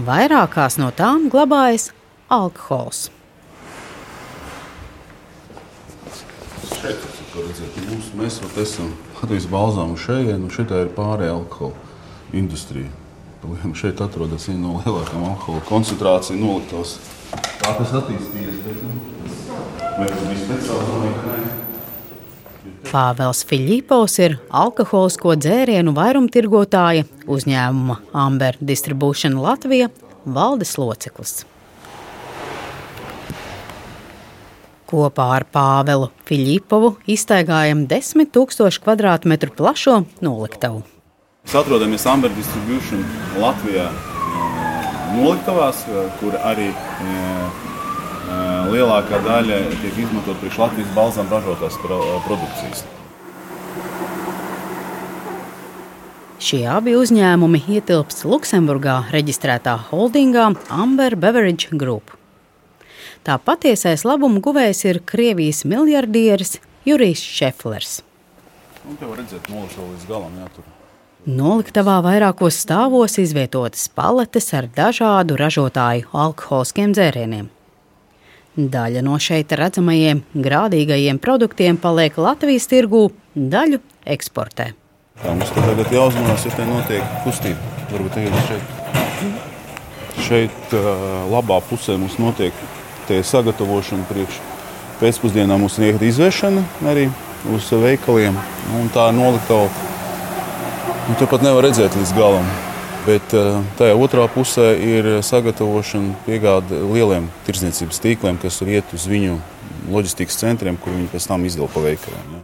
Vairākās 0.00 0.78
no 0.80 0.88
tām 0.96 1.28
glabājas 1.28 1.90
alkohols. 2.32 3.10
Mūsu, 6.86 8.14
mēs 8.18 8.38
esam 8.62 8.92
Latvijas 9.16 9.48
balzāmu 9.50 9.98
šeit, 10.00 10.30
un 10.36 10.48
šeit 10.52 10.72
ir 10.74 10.92
pārējā 10.96 11.34
alkohola 11.34 11.74
industrija. 12.36 12.90
Palielam, 13.42 13.74
šeit 13.76 14.00
atrodas 14.00 14.48
viena 14.48 14.62
no 14.62 14.80
lielākajām 14.80 15.26
alkohola 15.32 15.64
koncentrāciju 15.68 16.40
noliktavas. 16.40 16.96
Tā 17.60 17.74
tas 17.76 17.94
attīstījies, 18.00 18.60
bet, 18.64 18.82
nu, 18.82 18.96
vai 19.98 20.08
tas 20.08 20.70
ka 20.70 21.30
nē. 21.30 21.40
Pāvils 22.86 23.42
Filipovs 23.44 24.14
ir 24.22 24.38
alkoholisko 24.54 25.34
dzērienu 25.42 25.92
vairumtirgotāja 25.96 27.04
uzņēmuma 27.26 27.98
Amber 28.14 28.58
Distribution 28.62 29.36
Latvija 29.42 29.90
valdes 30.24 30.76
loceklis. 30.78 31.42
Kopā 34.86 35.30
ar 35.40 35.46
Pāvelu 35.50 36.10
Filipovu 36.28 36.94
iztaigājam 37.10 37.86
10 37.90 38.30
000 38.34 38.84
km2 38.86 39.54
plašo 39.58 40.02
noliktavu. 40.22 40.84
Mēs 41.46 41.54
atrodamies 41.60 42.02
Amber 42.10 42.32
Distribution 42.34 43.04
Latvijā 43.38 43.86
eh, 43.86 44.88
noliktavās, 45.14 45.84
eh, 45.86 46.08
kur 46.18 46.34
arī 46.42 46.72
eh, 46.74 47.64
lielākā 48.72 49.20
daļa 49.22 49.60
tiek 49.84 50.00
izmantot 50.02 50.40
priekš 50.42 50.58
Latvijas 50.64 50.90
balzām 50.96 51.30
ražotās 51.30 51.78
produkcijas. 52.26 52.82
Šie 56.42 56.64
abi 56.68 56.98
uzņēmumi 56.98 57.62
ietilpst 57.78 58.26
Luksemburgā 58.26 58.98
reģistrētā 59.14 59.78
holdingā 59.92 60.50
Amber 60.74 61.14
Beverage 61.14 61.70
Group. 61.78 62.15
Tā 63.26 63.40
patiesais 63.42 64.04
labuma 64.06 64.38
guvējs 64.38 64.84
ir 64.86 65.00
Krievijas 65.02 65.64
miljardieris 65.66 66.60
Jurijs 66.86 67.24
Šeflers. 67.26 67.96
Un 68.86 68.94
te 69.00 69.08
var 69.08 69.18
redzēt, 69.18 69.48
noliktavā 69.50 69.86
līdz 69.88 70.04
galam 70.06 70.36
jātur. 70.44 70.68
Noliktavā 71.26 71.96
vairākos 72.06 72.60
stāvos 72.62 73.18
izvietotas 73.18 73.88
paletes 73.90 74.52
ar 74.54 74.68
dažādu 74.76 75.34
ražotāju 75.40 76.06
alkoholiskiem 76.14 76.94
dzērieniem. 76.94 77.48
Daļa 78.76 79.02
no 79.02 79.18
šeit 79.18 79.50
redzamajiem 79.58 80.22
grādīgajiem 80.46 81.18
produktiem 81.18 81.82
paliek 81.82 82.14
Latvijas 82.22 82.70
tirgū, 82.70 83.08
daļu 83.34 83.82
eksportē. 84.06 84.68
Tā 85.18 85.34
mums 85.34 85.50
tagad 85.50 85.90
jāuzmanās, 85.90 86.46
ja 86.46 86.54
te 86.54 86.70
notiek 86.70 87.18
kustība. 87.26 87.74
Varbūt 87.90 88.20
tagad 88.20 88.38
šeit, 88.46 88.64
šeit 90.30 90.80
labā 91.34 91.58
pusē 91.66 91.98
mums 91.98 92.20
notiek 92.22 92.54
tie 93.08 93.22
sagatavošana 93.24 94.06
priekš 94.10 94.40
pēcpusdienā 95.00 95.58
mums 95.60 95.78
ir 95.82 96.00
izvešana 96.02 96.62
arī 96.88 97.08
uz 97.52 97.68
veikaliem. 97.70 98.36
Un 98.78 98.88
tā 98.94 99.08
noliktava, 99.14 99.68
nu, 101.08 101.18
to 101.18 101.28
pat 101.30 101.44
nevar 101.44 101.68
redzēt 101.68 101.96
līdz 101.98 102.14
galam. 102.16 102.48
Bet 103.06 103.36
uh, 103.38 103.60
tajā 103.78 103.94
otrā 104.02 104.24
pusē 104.32 104.72
ir 104.82 105.08
sagatavošana 105.22 106.16
piegāde 106.26 106.80
lieliem 106.82 107.28
tirdzniecības 107.46 108.02
tīkliem, 108.02 108.40
kas 108.42 108.58
iet 108.66 108.90
uz 108.96 109.06
viņu 109.06 109.38
loģistikas 109.92 110.40
centriem, 110.42 110.78
kur 110.80 110.96
viņi 110.96 111.12
pēc 111.12 111.30
tam 111.30 111.46
izdala 111.46 111.70
pa 111.70 111.84
veikaliem. 111.86 112.34
Ja. 112.34 112.42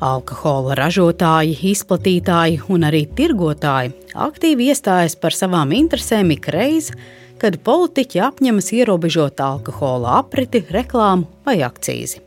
Alkohola 0.00 0.74
ražotāji, 0.78 1.58
izplatītāji 1.70 2.62
un 2.72 2.88
arī 2.88 3.04
tirgotāji 3.04 3.92
aktīvi 4.16 4.70
iestājas 4.72 5.14
par 5.20 5.36
savām 5.36 5.74
interesēm 5.76 6.32
ik 6.34 6.48
reizi, 6.50 6.96
kad 7.40 7.60
politiķi 7.64 8.20
apņemas 8.26 8.72
ierobežot 8.76 9.40
alkohola 9.40 10.18
apriti, 10.20 10.62
reklāmu 10.70 11.28
vai 11.46 11.60
akcīzi. 11.66 12.20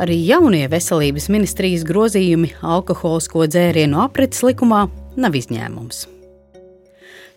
Arī 0.00 0.16
jaunie 0.26 0.64
veselības 0.70 1.28
ministrijas 1.30 1.84
grozījumi 1.86 2.50
alkoholisko 2.64 3.46
dzērienu 3.46 4.00
aprites 4.02 4.42
likumā 4.42 4.86
nav 5.20 5.36
izņēmums. 5.38 6.06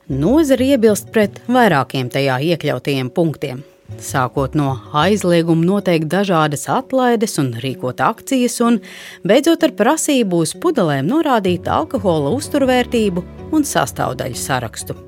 Nozara 0.07 0.63
iebilst 0.73 1.11
pret 1.11 1.41
vairākiem 1.51 2.07
tajā 2.09 2.39
iekļautajiem 2.53 3.09
punktiem. 3.11 3.65
Sākot 4.03 4.55
no 4.55 4.73
aizlieguma 4.99 5.63
noteikt 5.63 6.09
dažādas 6.11 6.67
atlaides 6.71 7.37
un 7.39 7.53
rīkot 7.63 8.03
akcijas, 8.03 8.59
un 8.63 8.81
beidzot 9.27 9.63
ar 9.63 9.75
prasību 9.79 10.43
uz 10.43 10.55
pudelēm 10.59 11.07
norādīt 11.11 11.69
alkohola 11.71 12.35
uzturvērtību 12.35 13.23
un 13.55 13.67
sastāvdaļu 13.67 14.39
sarakstu. 14.39 15.06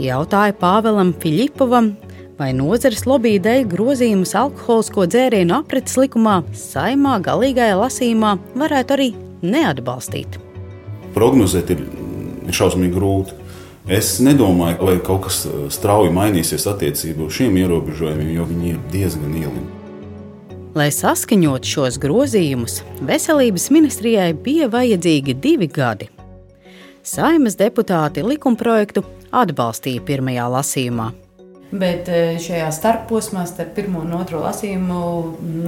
Jautāja 0.00 0.54
Pāvēlam 0.56 1.10
Filipovam, 1.20 1.90
vai 2.38 2.54
nozares 2.56 3.02
lobby 3.04 3.34
dēļ 3.42 3.66
grozījumus 3.68 4.32
alkoholisko 4.38 5.04
dzērienu 5.12 5.58
apretes 5.58 5.98
likumā 6.00 6.38
saimā 6.56 7.18
galīgajā 7.26 7.74
lasījumā 7.76 8.30
varētu 8.62 8.96
arī 8.96 9.08
neatbalstīt. 9.44 10.38
Prognozēt 11.12 11.74
ir 11.74 11.84
šausmīgi 12.48 12.96
grūti. 12.96 13.36
Es 13.90 14.14
nedomāju, 14.24 14.78
ka 14.80 14.96
kaut 15.10 15.26
kas 15.26 15.42
strauji 15.74 16.14
mainīsies 16.16 16.64
attiecībā 16.70 17.26
uz 17.26 17.36
šiem 17.36 17.60
ierobežojumiem, 17.60 18.32
jo 18.38 18.48
viņi 18.48 18.72
ir 18.72 18.80
diezgan 18.92 19.36
lieli. 19.36 19.66
Lai 20.76 20.88
saskaņotu 20.94 21.66
šos 21.66 22.00
grozījumus, 22.00 22.80
veselības 23.04 23.68
ministrijai 23.74 24.32
bija 24.32 24.70
vajadzīgi 24.72 25.36
divi 25.42 25.68
gadi. 25.68 26.08
Saimas 27.02 27.56
deputāti 27.58 28.22
likumprojektu 28.22 29.02
atbalstīja 29.30 30.04
pirmajā 30.06 30.46
lasījumā. 30.50 31.10
Bet 31.70 32.08
e, 32.10 32.34
šajā 32.42 32.66
starposmā 32.74 33.44
starp 33.46 33.76
pirmo 33.76 34.00
un 34.02 34.16
otro 34.18 34.40
lasījumu 34.42 34.96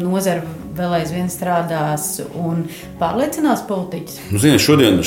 nozara 0.03 0.43
vēl 0.75 0.97
aizvien 0.99 1.31
strādās 1.31 2.17
un 2.35 2.65
pārliecinās 2.99 3.63
politiķus. 3.69 4.19
Nu, 4.33 4.41
Ziniet, 4.43 4.65
šodien, 4.65 4.99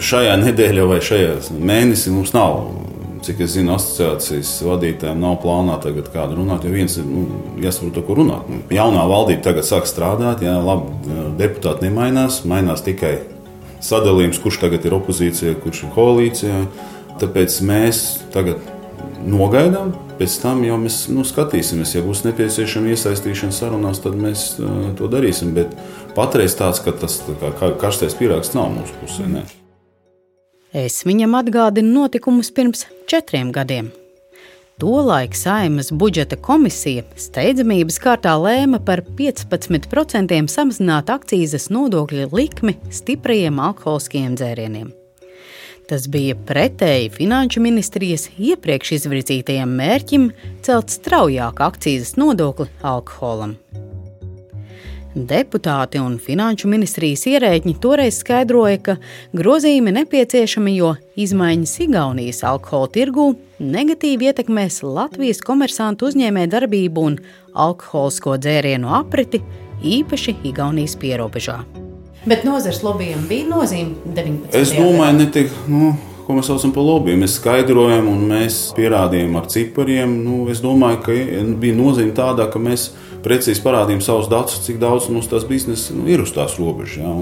šajā 0.00 0.38
nedēļā 0.40 0.88
vai 0.88 1.02
šajā 1.04 1.34
mēnesī 1.60 2.14
mums 2.14 2.32
nav. 2.36 2.62
Cik 3.26 3.40
es 3.44 3.56
zinu, 3.56 3.74
asociācijas 3.74 4.52
vadītājiem 4.62 5.18
nav 5.20 5.40
plānā 5.42 5.74
tagad 5.82 6.06
kādu 6.14 6.38
runāt, 6.38 6.62
jo 6.64 6.70
viens 6.72 6.94
ir 7.00 7.04
nu, 7.04 7.24
jāsaprot, 7.60 7.98
ko 8.06 8.14
runāt. 8.20 8.46
Nu, 8.48 8.62
jaunā 8.72 9.02
valdība 9.10 9.42
tagad 9.50 9.66
sāk 9.66 9.90
strādāt, 9.90 10.44
jā, 10.46 10.54
labi, 10.62 11.18
deputāti 11.36 11.88
nemainās, 11.88 12.44
mainās 12.48 12.84
tikai 12.86 13.16
sadalījums, 13.84 14.38
kurš 14.40 14.60
tagad 14.62 14.86
ir 14.86 14.94
opozīcijā, 14.96 15.58
kurš 15.64 15.82
ir 15.84 15.92
koalīcijā. 15.98 16.62
Tāpēc 17.18 17.60
mēs 17.66 18.02
tagad 18.34 18.62
nogaidām, 19.26 19.92
pēc 20.18 20.38
tam 20.42 20.62
jau 20.66 20.78
mēs 20.80 21.00
nu, 21.12 21.24
skatīsimies. 21.26 21.94
Ja 21.96 22.02
būs 22.06 22.24
nepieciešama 22.26 22.92
iesaistīšana 22.94 23.54
sarunās, 23.54 24.02
tad 24.04 24.18
mēs 24.18 24.50
uh, 24.58 24.90
to 24.98 25.10
darīsim. 25.10 25.54
Bet 25.56 25.74
patreiz 26.16 26.56
tāds, 26.58 26.82
ka 26.84 26.94
tas 26.94 27.20
tā 27.26 27.52
kā 27.58 27.72
karstais 27.80 28.16
pirāgs 28.18 28.54
nav 28.56 28.70
mūsu 28.74 28.98
pusē. 29.02 29.28
Ne. 29.30 29.46
Es 30.76 31.00
viņam 31.08 31.38
atgādinu 31.38 32.02
notikumus 32.02 32.52
pirms 32.54 32.84
četriem 33.08 33.52
gadiem. 33.54 33.88
Tolaik 34.78 35.34
Saimas 35.34 35.88
budžeta 35.90 36.36
komisija 36.38 37.02
steidzamības 37.18 37.96
kārtā 37.98 38.36
lēma 38.38 38.78
par 38.86 39.02
15% 39.18 40.38
samazināt 40.52 41.10
akcijas 41.10 41.66
nodokļu 41.74 42.28
likmi 42.30 42.76
stiprajiem 42.94 43.58
alkoholiskiem 43.58 44.38
dzērieniem. 44.38 44.97
Tas 45.88 46.04
bija 46.12 46.36
pretēji 46.48 47.08
Finanšu 47.14 47.62
ministrijas 47.64 48.26
iepriekš 48.36 48.92
izvirzītajam 48.98 49.70
mērķim 49.78 50.26
celt 50.66 50.92
straujāk 50.92 51.62
akcijas 51.64 52.12
nodokli 52.20 52.68
alkoholam. 52.84 53.56
Deputāti 55.16 55.98
un 55.98 56.18
finanšu 56.20 56.68
ministrijas 56.68 57.24
ierēģi 57.26 57.72
toreiz 57.82 58.20
skaidroja, 58.20 58.78
ka 58.84 58.96
grozījumi 59.34 59.96
nepieciešami, 59.96 60.76
jo 60.76 60.92
izmaiņas 61.16 61.74
Igaunijas 61.88 62.44
alkohola 62.46 62.92
tirgū 62.92 63.26
negatīvi 63.58 64.28
ietekmēs 64.28 64.82
Latvijas 64.84 65.40
komersantu 65.40 66.12
uzņēmē 66.12 66.46
darbību 66.52 67.08
un 67.10 67.18
alkoholisko 67.56 68.36
dzērienu 68.38 68.92
apriti, 69.00 69.42
īpaši 69.82 70.38
Igaunijas 70.52 71.00
pierobežā. 71.00 71.62
Bet 72.26 72.44
nozares 72.44 72.82
lobbyiem 72.82 73.26
bija 73.30 73.46
nozīme 73.48 74.14
19. 74.16 74.54
Es 74.58 74.74
domāju, 74.74 75.18
ne 75.20 75.30
tik. 75.32 75.52
Nu 75.70 75.94
ko 76.28 76.34
mēs 76.36 76.50
saucam 76.50 76.74
par 76.76 76.84
lobby. 76.84 77.16
Mēs 77.16 77.38
skaidrojam 77.38 78.10
un 78.10 78.26
mēs 78.28 78.60
pierādījām 78.76 79.38
ar 79.40 79.46
cipariem. 79.48 80.18
Nu, 80.26 80.42
es 80.52 80.60
domāju, 80.60 81.00
ka 81.06 81.14
bija 81.62 81.76
nozīme 81.76 82.12
tādā, 82.16 82.50
ka 82.52 82.60
mēs 82.60 82.90
precīzi 83.24 83.62
parādījām 83.64 84.02
savus 84.04 84.28
datus, 84.30 84.58
cik 84.66 84.76
daudz 84.82 85.08
mums 85.10 85.30
tas 85.30 85.46
biznesa 85.48 85.96
nu, 85.96 86.04
ir 86.12 86.20
uz 86.22 86.34
tās 86.36 86.58
robežas. 86.60 87.00
Ja, 87.00 87.14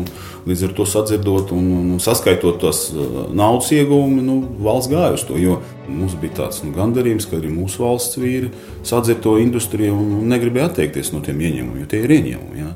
līdz 0.50 0.66
ar 0.66 0.74
to 0.76 0.88
sadzirdot 0.90 1.54
un, 1.54 1.70
un 1.94 2.02
saskaitot 2.02 2.58
tos 2.62 2.88
uh, 2.90 3.22
naudas 3.30 3.70
ieguvumu, 3.78 4.24
nu, 4.26 4.40
valsts 4.66 4.90
gāja 4.90 5.14
uz 5.14 5.24
to. 5.28 5.38
Jo 5.38 5.60
mums 5.86 6.18
bija 6.18 6.42
tāds 6.42 6.64
nu, 6.66 6.74
gandarījums, 6.74 7.28
ka 7.30 7.38
arī 7.38 7.52
mūsu 7.54 7.86
valsts 7.86 8.18
vīri 8.18 8.50
sadzird 8.86 9.22
to 9.22 9.38
industriju 9.38 9.94
un, 9.94 10.16
un 10.18 10.34
negribēja 10.34 10.72
atteikties 10.72 11.14
no 11.14 11.22
tiem 11.22 11.46
ieņēmumiem, 11.46 11.86
jo 11.86 11.90
tie 11.94 12.02
ir 12.02 12.18
ieņēmumi. 12.18 12.58
Ja. 12.64 12.74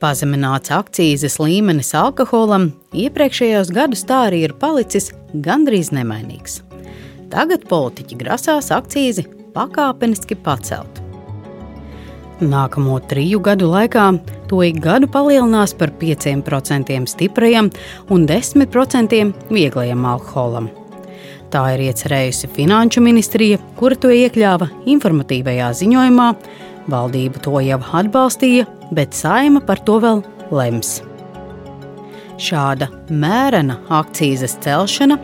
Pazemināts 0.00 0.70
akcijas 0.72 1.34
līmenis 1.36 1.90
alkoholam 1.92 2.70
iepriekšējos 2.96 3.68
gadus 3.76 4.06
tā 4.08 4.22
arī 4.30 4.38
ir 4.46 4.54
palicis 4.56 5.10
gandrīz 5.44 5.90
nemainīgs. 5.92 6.62
Tagad 7.28 7.66
politiķi 7.68 8.16
grasās 8.22 8.70
akcīzi 8.72 9.26
pakāpeniski 9.52 10.38
pacelt. 10.40 11.02
Nākamo 12.40 12.96
triju 13.12 13.42
gadu 13.44 13.68
laikā 13.68 14.06
to 14.48 14.62
ik 14.64 14.80
gadu 14.80 15.10
palielinās 15.12 15.76
par 15.76 15.92
5% 16.00 16.96
stiprajam 17.12 17.68
un 18.08 18.24
10% 18.24 19.20
vieglajam 19.52 20.08
alkoholam. 20.14 20.72
Tā 21.52 21.66
ir 21.74 21.90
iecerējusi 21.90 22.48
Finanšu 22.56 23.04
ministrija, 23.04 23.60
kura 23.76 24.00
to 24.00 24.08
iekļāva 24.16 24.72
informatīvajā 24.88 25.72
ziņojumā. 25.84 26.34
Valdība 26.88 27.44
to 27.44 27.60
jau 27.60 27.82
atbalstīja, 28.00 28.64
bet 28.90 29.14
saima 29.16 29.62
par 29.64 29.80
to 29.86 29.98
vēl 30.02 30.24
lems. 30.50 31.00
Šāda 32.40 32.86
mērena 33.12 33.76
akcijas 33.92 34.54
celšana 34.64 35.18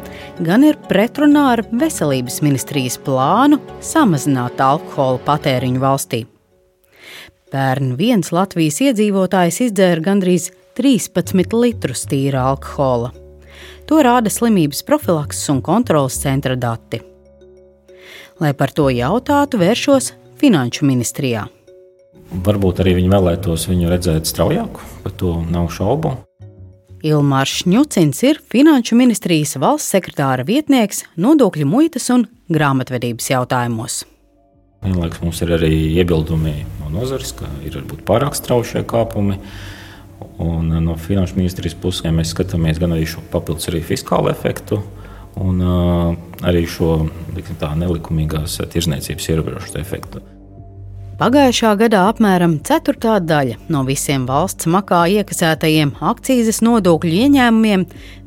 gan 0.44 0.66
ir 0.68 0.76
pretrunā 0.88 1.46
ar 1.54 1.62
Veselības 1.70 2.42
ministrijas 2.44 2.98
plānu 3.00 3.56
samazināt 3.80 4.60
alkohola 4.60 5.22
patēriņu 5.24 5.80
valstī. 5.80 6.26
Pērn 7.52 7.94
viens 7.96 8.34
Latvijas 8.36 8.82
iedzīvotājs 8.84 9.62
izdzēra 9.70 10.04
gandrīz 10.10 10.50
13 10.76 11.56
litrus 11.56 12.04
tīra 12.10 12.50
alkohola. 12.50 13.14
To 13.88 14.02
rāda 14.04 14.28
slimības 14.28 14.82
profilakses 14.84 15.48
un 15.54 15.62
kontrolas 15.64 16.18
centra 16.20 16.56
dati. 16.58 17.00
Lai 18.42 18.52
par 18.52 18.74
to 18.76 18.90
jautātu, 18.92 19.62
vēršos 19.62 20.12
Finanšu 20.36 20.84
ministrijā. 20.84 21.46
Varbūt 22.30 22.82
arī 22.82 22.96
viņi 22.98 23.10
vēlētos 23.12 23.68
viņu 23.70 23.90
redzēt 23.92 24.26
straujāku, 24.28 24.82
par 25.04 25.14
to 25.20 25.36
nav 25.46 25.70
šaubu. 25.74 26.16
Ilmārs 27.06 27.60
Šņucins 27.60 28.22
ir 28.26 28.40
Finanšu 28.50 28.96
ministrijas 28.98 29.54
valsts 29.62 29.92
sekretāra 29.94 30.46
vietnieks 30.48 31.04
nodokļu 31.20 31.66
muitas 31.68 32.08
un 32.10 32.26
grāmatvedības 32.50 33.30
jautājumos. 33.30 34.02
Vienlaikus 34.82 35.22
mums 35.22 35.40
ir 35.44 35.54
arī 35.56 35.70
iebildumi 36.00 36.54
no 36.80 36.90
nozares, 36.98 37.32
ka 37.36 37.48
ir 37.66 37.78
varbūt 37.78 38.04
pārāk 38.08 38.36
strauji 38.38 38.84
kāpumi. 38.88 39.38
Un 40.40 40.70
no 40.84 40.96
finanšu 41.00 41.36
ministrijas 41.38 41.76
puses 41.80 42.04
mēs 42.12 42.32
skatāmies 42.34 42.80
gan 42.80 42.94
arī 42.96 43.06
šo 43.08 43.22
papildus 43.32 43.68
arī 43.70 43.82
fiskālu 43.84 44.30
efektu, 44.32 44.80
un 45.40 45.60
uh, 45.60 46.14
arī 46.48 46.64
šo 46.68 46.94
tā, 47.60 47.74
nelikumīgās 47.76 48.58
tirzniecības 48.72 49.28
ierobežošanas 49.32 49.80
efektu. 49.80 50.24
Pagājušā 51.16 51.70
gadā 51.80 52.02
apmēram 52.10 52.58
ceturtā 52.60 53.14
daļa 53.24 53.54
no 53.72 53.80
visiem 53.88 54.26
valsts 54.28 54.68
makā 54.68 54.98
iekasētajiem 55.14 55.94
akcijas 56.04 56.58
nodokļu 56.60 57.12
ieņēmumiem 57.22 57.86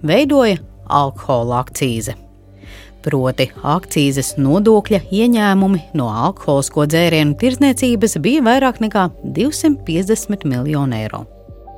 veidoja 0.10 0.58
alkohola 0.90 1.60
akcīze. 1.62 2.16
Proti, 3.06 3.46
akcijas 3.62 4.32
nodokļa 4.42 5.04
ieņēmumi 5.06 5.84
no 6.02 6.10
alkoholisko 6.10 6.88
dzērienu 6.90 7.38
tirdzniecības 7.38 8.18
bija 8.26 8.42
vairāk 8.50 8.82
nekā 8.82 9.06
250 9.38 10.50
miljoni 10.50 11.04
eiro. 11.04 11.28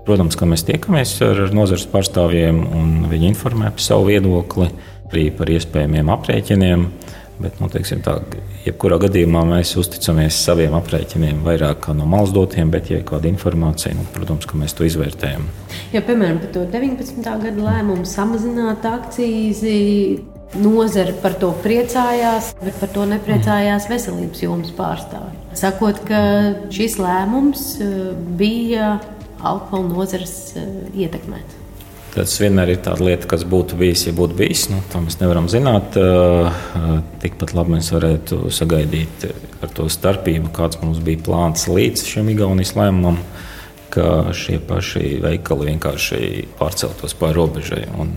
Protams, 0.08 0.40
ka 0.40 0.48
mēs 0.48 0.64
tiekamies 0.64 1.18
ar 1.28 1.44
nozares 1.52 1.90
pārstāvjiem 1.92 2.64
un 2.72 2.94
viņi 3.12 3.34
informē 3.34 3.74
par 3.76 3.84
savu 3.84 4.08
viedokli, 4.14 4.72
arī 5.12 5.28
par 5.36 5.52
iespējamiem 5.52 6.16
aprēķiniem. 6.16 6.88
Bet, 7.42 7.58
nu, 7.62 7.70
teiksim, 7.72 8.04
tā, 8.06 8.20
jebkurā 8.66 9.00
gadījumā 9.02 9.42
mēs 9.50 9.74
uzticamies 9.80 10.38
saviem 10.46 10.76
aprēķiniem, 10.78 11.42
vairāk 11.46 11.88
no 11.98 12.06
malas 12.10 12.34
dotiem, 12.36 12.70
bet, 12.74 12.92
ja 12.92 13.00
ir 13.00 13.08
kāda 13.08 13.30
informācija, 13.32 13.96
nu, 13.98 14.06
protams, 14.14 14.46
ka 14.50 14.60
mēs 14.62 14.76
to 14.78 14.86
izvērtējam. 14.86 15.48
Ja, 15.96 16.04
piemēram, 16.06 16.42
par 16.44 16.54
to 16.56 16.68
19. 16.70 17.24
gada 17.26 17.56
lēmumu 17.70 18.06
samazināt 18.10 18.86
akcijas. 18.88 19.66
Nozara 20.52 21.14
par 21.24 21.38
to 21.40 21.54
priecājās, 21.64 22.50
bet 22.60 22.76
par 22.82 22.90
to 22.92 23.06
nepriecājās 23.08 23.86
veselības 23.88 24.42
jomas 24.44 24.74
pārstāvji. 24.76 25.40
Sakot, 25.56 26.02
ka 26.10 26.20
šis 26.76 26.98
lēmums 27.00 27.64
eh, 27.80 27.96
bija 28.36 28.98
alkohola 29.40 29.88
nozares 29.94 30.36
eh, 30.60 30.68
ietekmēts. 31.06 31.61
Tas 32.12 32.34
vienmēr 32.42 32.74
ir 32.74 32.80
tāda 32.84 33.06
lieta, 33.08 33.28
kas 33.32 33.46
būtu 33.48 33.78
bijis, 33.80 34.04
ja 34.10 34.12
būtu 34.16 34.36
bijis. 34.36 34.66
Nu, 34.72 34.82
to 34.92 35.00
mēs 35.04 35.16
nevaram 35.22 35.48
zināt. 35.52 35.96
Tikpat 37.24 37.54
labi 37.56 37.78
mēs 37.78 37.92
varētu 37.96 38.50
sagaidīt 38.52 39.28
ar 39.64 39.72
to 39.78 39.88
starpību, 39.92 40.52
kāds 40.56 40.82
mums 40.82 41.00
bija 41.06 41.22
plāns 41.24 41.70
līdz 41.72 42.04
šim 42.12 42.34
Igaunijas 42.34 42.74
lēmumam, 42.76 43.22
ka 43.96 44.34
šie 44.36 44.60
paši 44.68 45.22
veikali 45.24 45.70
vienkārši 45.72 46.50
pārceltos 46.60 47.16
pāri 47.20 47.40
robežai 47.40 47.86
un, 47.96 48.12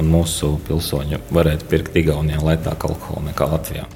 un 0.00 0.12
mūsu 0.12 0.58
pilsoņi 0.68 1.22
varētu 1.32 1.72
pirkt 1.72 1.96
Igaunijā 1.96 2.44
lētāk 2.44 2.88
alkoholu 2.90 3.30
nekā 3.30 3.48
Latvijā 3.54 3.88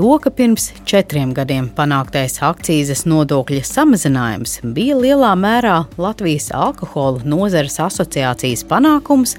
to, 0.00 0.18
ka 0.18 0.30
pirms 0.32 0.70
četriem 0.88 1.34
gadiem 1.36 1.66
panāktais 1.76 2.38
akcijas 2.46 3.02
nodokļa 3.04 3.60
samazinājums 3.68 4.54
bija 4.76 4.94
lielā 4.96 5.34
mērā 5.36 5.74
Latvijas 6.00 6.46
alkohola 6.56 7.20
nozares 7.28 7.76
asociācijas 7.84 8.62
panākums, 8.70 9.34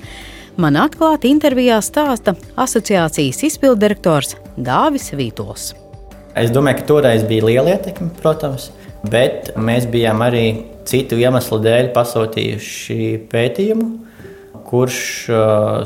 man 0.61 0.77
atklāti 0.77 1.31
intervijā 1.33 1.79
stāsta 1.81 2.35
asociācijas 2.61 3.41
izpildirektors 3.47 4.35
Dāvis 4.53 5.09
Vītols. 5.17 5.71
Es 6.37 6.53
domāju, 6.53 6.83
ka 6.83 6.87
toreiz 6.91 7.25
bija 7.25 7.47
liela 7.49 7.73
ietekme, 7.73 8.11
protams, 8.21 8.69
bet 9.09 9.55
mēs 9.57 9.89
bijām 9.89 10.21
arī 10.21 10.45
citu 10.85 11.17
iemeslu 11.23 11.57
dēļ 11.65 11.89
pasūtījuši 11.97 12.99
pētījumu, 13.33 13.89
kurš 14.71 15.03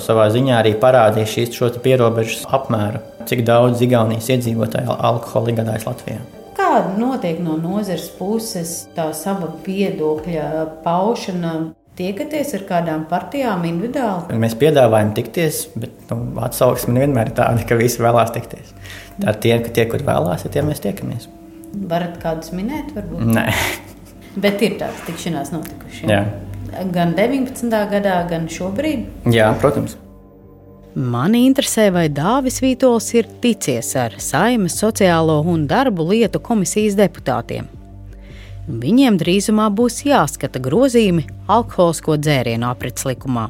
savā 0.06 0.30
ziņā 0.34 0.62
arī 0.62 0.78
parādīja 0.80 1.34
šīs 1.34 1.82
pierobežas 1.84 2.48
apmēru 2.54 3.02
cik 3.30 3.44
daudz 3.46 3.82
Igaunijas 3.86 4.30
iedzīvotāju 4.34 4.98
alkoholu 5.10 5.54
iegādājas 5.54 5.88
Latvijā. 5.88 6.20
Kāda 6.56 6.96
notiek 7.00 7.40
no 7.44 7.58
nozares 7.60 8.08
puses 8.16 8.76
tā 8.96 9.10
sava 9.18 9.52
viedokļa 9.66 10.46
paušana? 10.86 11.56
Tiekaties 11.96 12.50
ar 12.58 12.64
kādām 12.68 13.06
partijām 13.08 13.62
individuāli? 13.70 14.36
Mēs 14.40 14.58
piedāvājam 14.60 15.14
tikties, 15.16 15.62
bet 15.80 16.10
nu, 16.12 16.34
atsauksme 16.44 16.92
nevienmēr 16.98 17.32
ir 17.32 17.38
tāda, 17.38 17.64
ka 17.68 17.78
visi 17.80 18.04
vēlās 18.04 18.34
tikties. 18.36 18.74
Tā 19.22 19.32
ir 19.32 19.40
tie, 19.46 19.54
tie, 19.78 19.86
kur 19.92 20.04
vēlās, 20.04 20.44
ja 20.44 20.52
tie 20.52 20.64
mēs 20.68 20.84
tiekamies. 20.84 21.30
Varat 21.88 22.18
kādus 22.20 22.52
minēt? 22.56 22.92
Varbūt? 22.98 23.24
Nē. 23.32 23.46
Bet 24.44 24.60
ir 24.68 24.76
tādas 24.82 25.08
tikšanās 25.08 25.56
notikušas. 25.56 26.10
Gan 26.94 27.14
19. 27.18 27.70
gadā, 27.92 28.18
gan 28.30 28.50
šobrīd? 28.52 29.06
Jā, 29.34 29.52
protams. 29.62 29.98
Mani 30.96 31.42
interesē, 31.44 31.90
vai 31.92 32.06
Dāvis 32.08 32.62
Vītols 32.64 33.10
ir 33.18 33.28
ticies 33.44 33.90
ar 34.00 34.14
Saimas 34.24 34.78
sociālo 34.80 35.42
un 35.52 35.66
darbu 35.68 36.06
lietu 36.14 36.40
komisijas 36.40 36.96
deputātiem. 36.96 37.68
Viņiem 38.66 39.18
drīzumā 39.20 39.68
būs 39.76 40.00
jāskata 40.08 40.62
grozījumi 40.64 41.26
alkoholisko 41.52 42.16
dzērienu 42.18 42.70
aprits 42.70 43.04
likumā. 43.06 43.50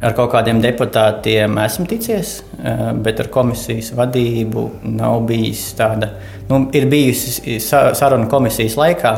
Ar 0.00 0.14
kaut 0.14 0.32
kādiem 0.32 0.62
deputātiem 0.62 1.58
esmu 1.60 1.84
ticies, 1.90 2.42
eh, 2.62 2.80
bet 2.94 3.20
ar 3.20 3.28
komisijas 3.34 3.92
vadību 3.92 4.64
nav 4.84 5.26
bijis 5.26 5.74
tāda. 5.76 6.12
Nu, 6.48 6.70
ir 6.72 6.86
bijusi 6.86 7.60
saruna 7.60 8.28
komisijas 8.30 8.76
laikā 8.78 9.14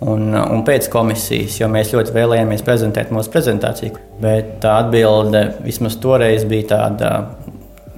un, 0.00 0.30
un 0.34 0.64
pēc 0.66 0.88
komisijas, 0.92 1.58
jo 1.60 1.68
mēs 1.72 1.92
ļoti 1.94 2.14
vēlējāmies 2.14 2.64
prezentēt 2.66 3.12
mūsu 3.14 3.32
prezentāciju. 3.34 3.98
Bet 4.22 4.58
tā 4.62 4.78
atbilde 4.84 5.44
vismaz 5.64 5.98
toreiz 6.02 6.46
bija 6.48 6.68
tāda 6.74 7.12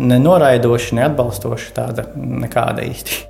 nenoraidoša, 0.00 0.96
neatbalstoša, 1.00 1.74
tāda 1.76 2.06
nekāda 2.14 2.86
īsti. 2.88 3.26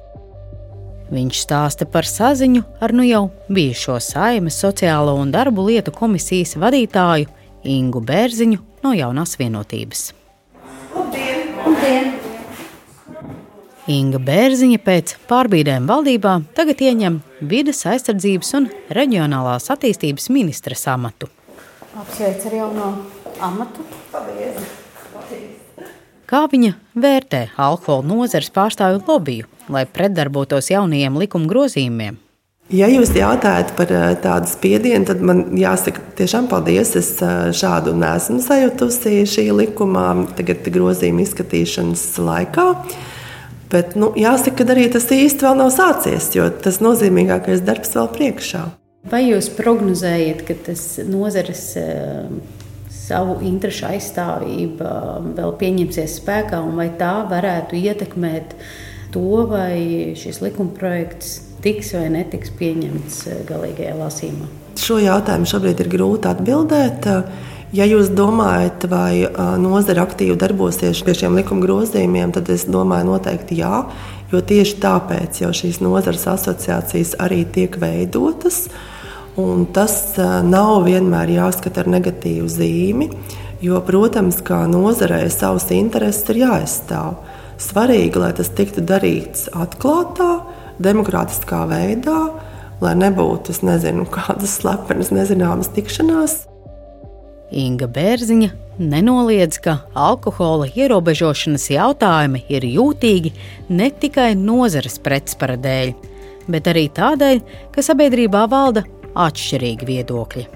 Viņš 1.11 1.40
stāsta 1.42 1.88
par 1.90 2.06
saziņu 2.06 2.62
ar 2.78 2.94
nu 2.94 3.02
jau 3.02 3.24
bijušo 3.50 3.96
Saimas 4.04 4.61
sociālo 4.62 5.16
un 5.18 5.33
darbu 5.35 5.66
lietu 5.66 5.94
komisijas 5.94 6.54
vadītāju 6.54 7.26
Ingu 7.66 8.04
Bērziņu 8.06 8.62
no 8.87 8.94
jaunās 8.94 9.35
vienotības. 9.40 10.06
Labdien! 10.94 11.50
Labdien. 11.66 12.19
Inga 13.90 14.20
Bērziņa 14.22 14.79
pēc 14.87 15.16
pārbīdēm 15.26 15.88
valdībā 15.90 16.37
tagad 16.55 16.83
ieņem 16.85 17.16
vides 17.50 17.81
aizsardzības 17.90 18.53
un 18.61 18.68
reģionālās 18.94 19.66
attīstības 19.74 20.29
ministra 20.31 20.79
amatu. 20.92 21.26
Apsveic 21.98 22.46
ar 22.46 22.55
jauno 22.55 22.90
amatu. 23.42 23.87
Paldies! 24.12 24.70
Kā 26.31 26.44
viņa 26.46 26.76
vērtē 26.94 27.40
alkohola 27.59 28.07
nozares 28.07 28.53
pārstāvju 28.55 29.03
lobiju, 29.09 29.48
lai 29.66 29.83
pretdarbotos 29.90 30.70
jaunajiem 30.70 31.18
likuma 31.18 31.50
grozījumiem? 31.50 32.20
Ja 32.70 32.87
jūs 32.87 33.11
jautājat 33.16 33.72
par 33.74 33.90
eh, 33.90 34.12
tādu 34.22 34.46
spiedienu, 34.46 35.03
tad 35.09 35.24
man 35.26 35.48
jāsaka, 35.59 36.05
tiešām 36.20 36.46
paldies. 36.53 36.94
Es 36.94 37.16
eh, 37.18 37.50
šādu 37.50 37.96
nesmu 37.98 38.38
sajutusi 38.44 39.24
šī 39.26 39.48
likuma 39.64 40.12
tagad 40.38 40.62
grozījuma 40.70 41.26
izskatīšanas 41.26 42.05
laikā. 42.22 42.68
Bet 43.70 43.94
nu, 43.94 44.11
jāsaka, 44.18 44.64
ka 44.64 44.74
arī 44.74 44.88
tas 44.90 45.06
īsti 45.14 45.46
vēl 45.46 45.59
nav 45.61 45.70
sācies, 45.74 46.33
jo 46.35 46.48
tas 46.50 46.80
nozīmīgākais 46.83 47.62
darbs 47.62 47.94
vēl 47.94 48.09
priekšā. 48.16 48.64
Vai 49.11 49.22
jūs 49.28 49.48
prognozējat, 49.56 50.42
ka 50.48 50.56
tas 50.66 50.83
nozares 51.09 51.62
eh, 51.80 52.26
savu 52.92 53.38
interesu 53.46 53.87
aizstāvība 53.88 54.90
vēl 55.38 55.54
pieņemsies 55.62 56.18
spēkā, 56.20 56.61
un 56.66 56.74
vai 56.80 56.90
tā 56.98 57.14
varētu 57.30 57.78
ietekmēt 57.78 58.56
to, 59.14 59.46
vai 59.50 60.16
šis 60.18 60.42
likuma 60.44 60.74
projekts 60.76 61.38
tiks 61.64 61.94
vai 61.94 62.09
netiks 62.18 62.52
pieņemts 62.59 63.22
eh, 63.30 63.40
galīgajā 63.48 63.94
lasījumā? 64.02 64.50
Šo 64.80 64.98
jautājumu 64.98 65.48
šobrīd 65.48 65.80
ir 65.85 65.94
grūti 65.94 66.30
atbildēt. 66.30 67.09
Ja 67.70 67.85
jūs 67.87 68.09
domājat, 68.11 68.88
vai 68.90 69.28
nozara 69.62 70.02
aktīvi 70.02 70.35
darbosies 70.38 71.04
pie 71.06 71.12
šiem 71.14 71.37
likuma 71.38 71.62
grozījumiem, 71.62 72.33
tad 72.35 72.50
es 72.50 72.64
domāju, 72.66 73.12
noteikti 73.12 73.61
jā. 73.61 73.85
Jo 74.33 74.40
tieši 74.46 74.78
tāpēc 74.83 75.38
jau 75.44 75.52
šīs 75.54 75.78
nozares 75.83 76.26
asociācijas 76.33 77.14
arī 77.22 77.44
tiek 77.54 77.78
veidotas. 77.78 78.64
Tas 79.74 79.94
nav 80.18 80.83
vienmēr 80.88 81.30
jāskata 81.37 81.85
ar 81.85 81.92
negatīvu 81.94 82.50
zīmi, 82.50 83.11
jo, 83.62 83.78
protams, 83.87 84.42
kā 84.42 84.64
nozarei 84.70 85.30
savas 85.30 85.70
intereses 85.74 86.26
ir 86.35 86.42
jāaizstāv. 86.42 87.22
Svarīgi, 87.61 88.18
lai 88.18 88.35
tas 88.35 88.50
tiktu 88.56 88.83
darīts 88.83 89.46
atklātā, 89.54 90.40
demokrātiskā 90.83 91.62
veidā, 91.70 92.20
lai 92.83 92.98
nebūtu 92.98 93.54
nezinu, 93.62 94.11
kādas 94.16 94.59
slepenas, 94.59 95.14
nezināmas 95.14 95.70
tikšanās. 95.78 96.40
Inga 97.50 97.88
Bērziņa 97.90 98.50
nenoliedz, 98.78 99.58
ka 99.58 99.80
alkohola 99.98 100.68
ierobežošanas 100.70 101.66
jautājumi 101.72 102.44
ir 102.52 102.64
jūtīgi 102.66 103.32
ne 103.74 103.90
tikai 103.90 104.32
nozares 104.38 105.00
pretspara 105.02 105.56
dēļ, 105.58 105.92
bet 106.50 106.70
arī 106.70 106.86
tādēļ, 106.94 107.40
ka 107.74 107.82
sabiedrībā 107.82 108.44
valda 108.50 108.84
atšķirīgi 109.18 109.88
viedokļi. 109.88 110.46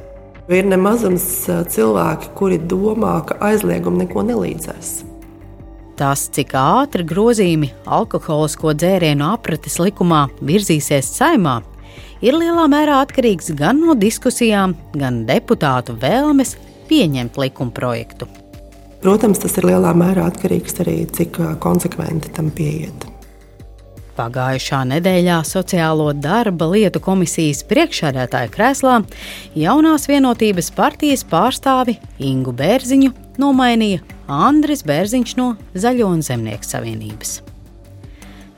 Ir 0.55 0.69
nemazums 0.69 1.25
cilvēki, 1.73 2.31
kuri 2.39 2.61
domā, 2.61 3.17
ka 3.27 3.41
aizliegumi 3.49 4.05
neko 4.05 4.23
nelīdzēs. 4.29 4.93
Tas, 5.99 6.27
cik 6.35 6.53
ātri 6.59 7.07
grozījumi 7.07 7.71
alkoholisko 7.87 8.75
dzērienu 8.75 9.27
aprates 9.35 9.79
likumā 9.83 10.27
virzīsies 10.43 11.11
saimā, 11.17 11.61
ir 12.23 12.39
lielā 12.39 12.67
mērā 12.71 13.01
atkarīgs 13.05 13.53
gan 13.59 13.81
no 13.83 13.95
diskusijām, 13.99 14.75
gan 14.95 15.23
deputātu 15.29 15.95
vēlmes 16.03 16.57
pieņemt 16.95 17.39
likuma 17.43 17.75
projektu. 17.75 18.31
Protams, 19.03 19.43
tas 19.43 19.59
ir 19.59 19.67
lielā 19.69 19.91
mērā 19.99 20.29
atkarīgs 20.31 20.79
arī 20.85 21.03
no 21.03 21.11
tā, 21.11 21.19
cik 21.19 21.43
konsekventi 21.61 22.31
tam 22.33 22.49
pieiet. 22.55 23.11
Pagājušā 24.15 24.85
nedēļā 24.93 25.41
Sociālo 25.43 26.13
darba 26.15 26.69
lietu 26.71 27.03
komisijas 27.03 27.65
priekšsēdētāja 27.67 28.53
krēslā 28.55 29.01
jaunās 29.59 30.07
vienotības 30.07 30.71
partijas 30.77 31.27
pārstāvi 31.27 31.99
Ingu 32.23 32.55
Bērziņu 32.55 33.11
nomainīja 33.43 34.05
Andris 34.31 34.87
Bērziņš 34.87 35.35
no 35.41 35.51
Zaļo 35.75 36.15
un 36.15 36.23
Zemnieku 36.23 36.71
savienības. 36.71 37.41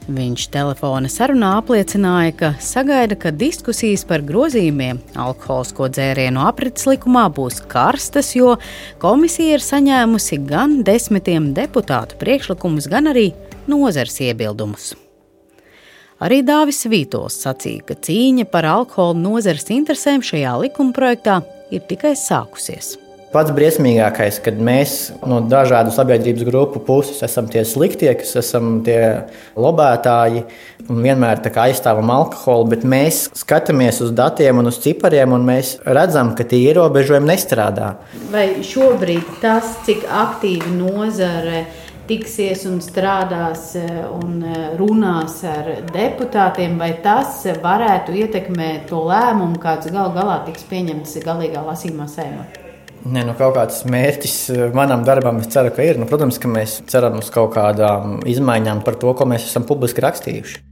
Viņš 0.06 0.44
telefona 0.54 1.08
sarunā 1.10 1.56
apliecināja, 1.58 2.32
ka 2.38 2.48
sagaida, 2.62 3.16
ka 3.18 3.32
diskusijas 3.34 4.04
par 4.06 4.22
grozījumiem 4.22 5.00
alkoholisko 5.18 5.88
dzērienu 5.90 6.44
aprits 6.46 6.86
likumā 6.86 7.24
būs 7.34 7.58
karstas, 7.66 8.30
jo 8.38 8.52
komisija 9.02 9.56
ir 9.56 9.64
saņēmusi 9.66 10.38
gan 10.46 10.76
desmitiem 10.86 11.48
deputātu 11.56 12.20
priekšlikumus, 12.20 12.86
gan 12.92 13.10
arī 13.10 13.32
nozars 13.66 14.20
iebildumus. 14.22 14.92
Arī 16.22 16.38
Dāvis 16.46 16.86
Vītols 16.86 17.40
sacīja, 17.42 17.88
ka 17.90 17.98
cīņa 18.06 18.46
par 18.52 18.68
alkohola 18.70 19.18
nozares 19.18 19.66
interesēm 19.74 20.22
šajā 20.22 20.54
likumprojektā 20.62 21.40
ir 21.74 21.82
tikai 21.90 22.14
sākusies. 22.14 22.94
Pats 23.34 23.50
briesmīgākais, 23.50 24.36
kad 24.44 24.58
mēs 24.62 24.92
no 25.26 25.40
dažādu 25.50 25.90
sabiedrības 25.90 26.46
grupu 26.46 26.80
puses 26.86 27.18
esam 27.26 27.48
tie 27.50 27.64
sliktie, 27.66 28.12
kas 28.14 28.36
esam 28.38 28.84
tie 28.86 29.00
lobētāji 29.58 30.44
un 30.86 31.00
vienmēr 31.02 31.42
aizstāvam 31.66 32.12
alkoholu, 32.14 32.68
bet 32.70 32.84
mēs 32.86 33.24
skatāmies 33.34 33.98
uz 34.04 34.12
datiem 34.14 34.62
un 34.62 34.70
uz 34.70 34.78
cipariem 34.84 35.34
un 35.34 35.42
mēs 35.48 35.74
redzam, 35.84 36.36
ka 36.38 36.46
tie 36.46 36.60
ierobežojumi 36.68 37.32
nestrādā. 37.32 37.96
Vai 38.30 38.62
šobrīd 38.62 39.40
tas, 39.42 39.74
cik 39.88 40.06
aktīvi 40.06 40.76
nozare 40.76 41.64
tiksies 42.06 42.62
un 42.70 42.78
strādās 42.84 43.72
un 44.14 44.44
runās 44.78 45.40
ar 45.50 45.72
deputātiem, 45.90 46.78
vai 46.78 46.92
tas 47.02 47.42
varētu 47.64 48.14
ietekmēt 48.22 48.86
to 48.92 49.02
lēmumu, 49.10 49.58
kāds 49.62 49.90
gal 49.90 50.14
galā 50.14 50.44
tiks 50.46 50.68
pieņemts 50.70 51.18
galīgā 51.26 51.66
lasījumā 51.66 52.06
sēmā? 52.14 52.65
Ne, 53.06 53.22
nu, 53.22 53.36
kaut 53.38 53.54
kāds 53.54 53.84
mērķis 53.86 54.36
eh, 54.50 54.62
manam 54.74 55.04
darbam, 55.06 55.38
es 55.38 55.50
ceru, 55.52 55.70
ka 55.74 55.84
ir. 55.86 55.98
Nu, 56.00 56.08
protams, 56.10 56.40
ka 56.42 56.50
mēs 56.50 56.80
ceram 56.90 57.20
uz 57.20 57.28
kaut 57.30 57.52
kādām 57.54 58.18
izmaiņām 58.26 58.82
par 58.86 58.98
to, 58.98 59.12
ko 59.14 59.28
mēs 59.30 59.46
esam 59.46 59.66
publiski 59.68 60.02
rakstījuši. 60.02 60.62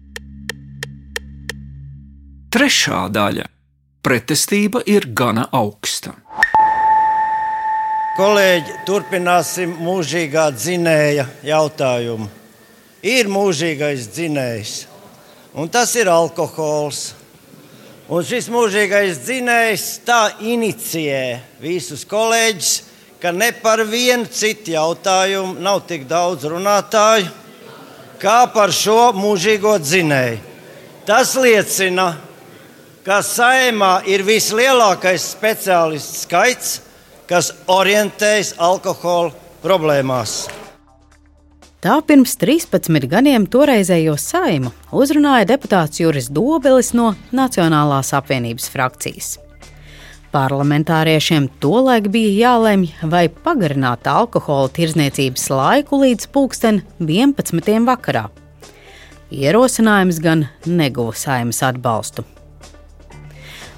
Trešā 2.54 3.04
daļa- 3.14 3.46
pretestība 4.06 4.82
ir 4.86 5.06
gana 5.14 5.46
augsta. 5.52 6.16
Kolēģi, 8.18 8.74
turpināsim 8.86 9.78
mūžīgā 9.82 10.50
dzinēja 10.54 11.26
jautājumu. 11.42 12.28
Ir 13.02 13.26
mūžīgais 13.26 14.06
dzinējs, 14.10 14.86
un 15.54 15.68
tas 15.68 15.94
ir 15.94 16.10
alkohols. 16.10 17.12
Un 18.08 18.20
šis 18.20 18.50
mūžīgais 18.52 19.22
dzinējs 19.24 19.86
tā 20.04 20.34
inicijē 20.44 21.38
visus 21.62 22.02
kolēģus, 22.04 22.72
ka 23.22 23.32
ne 23.32 23.48
par 23.62 23.80
vienu 23.88 24.28
citu 24.28 24.74
jautājumu 24.74 25.56
nav 25.64 25.86
tik 25.88 26.04
daudz 26.10 26.44
runātāju 26.52 27.30
kā 28.24 28.44
par 28.52 28.72
šo 28.72 29.12
mūžīgo 29.16 29.76
dzinēju. 29.82 30.40
Tas 31.04 31.34
liecina, 31.36 32.06
ka 33.04 33.20
saimā 33.24 33.98
ir 34.08 34.24
vislielākais 34.24 35.26
speciālistu 35.34 36.24
skaits, 36.24 36.78
kas 37.28 37.52
orientējas 37.68 38.54
alkohola 38.60 39.32
problēmās. 39.64 40.44
Tā 41.84 41.98
pirms 42.00 42.32
13 42.40 43.04
gadiem 43.12 43.42
toreizējo 43.44 44.14
saimu 44.16 44.70
uzrunāja 44.96 45.44
deputāts 45.50 46.00
Juris 46.00 46.30
Dobelis 46.32 46.94
no 46.96 47.10
Nacionālās 47.36 48.14
apvienības 48.16 48.70
frakcijas. 48.72 49.34
Parlamentāriešiem 50.32 51.50
tolaik 51.60 52.08
bija 52.14 52.32
jālemj, 52.38 52.88
vai 53.04 53.26
pagarināt 53.28 54.08
alkohola 54.08 54.72
tirzniecības 54.72 55.44
laiku 55.52 56.00
līdz 56.06 56.32
pulksten 56.32 56.80
11. 57.04 57.76
vakarā. 57.84 58.30
Ierosinājums 59.28 60.24
gan 60.24 60.48
neguva 60.64 61.12
saimas 61.12 61.60
atbalstu. 61.68 62.24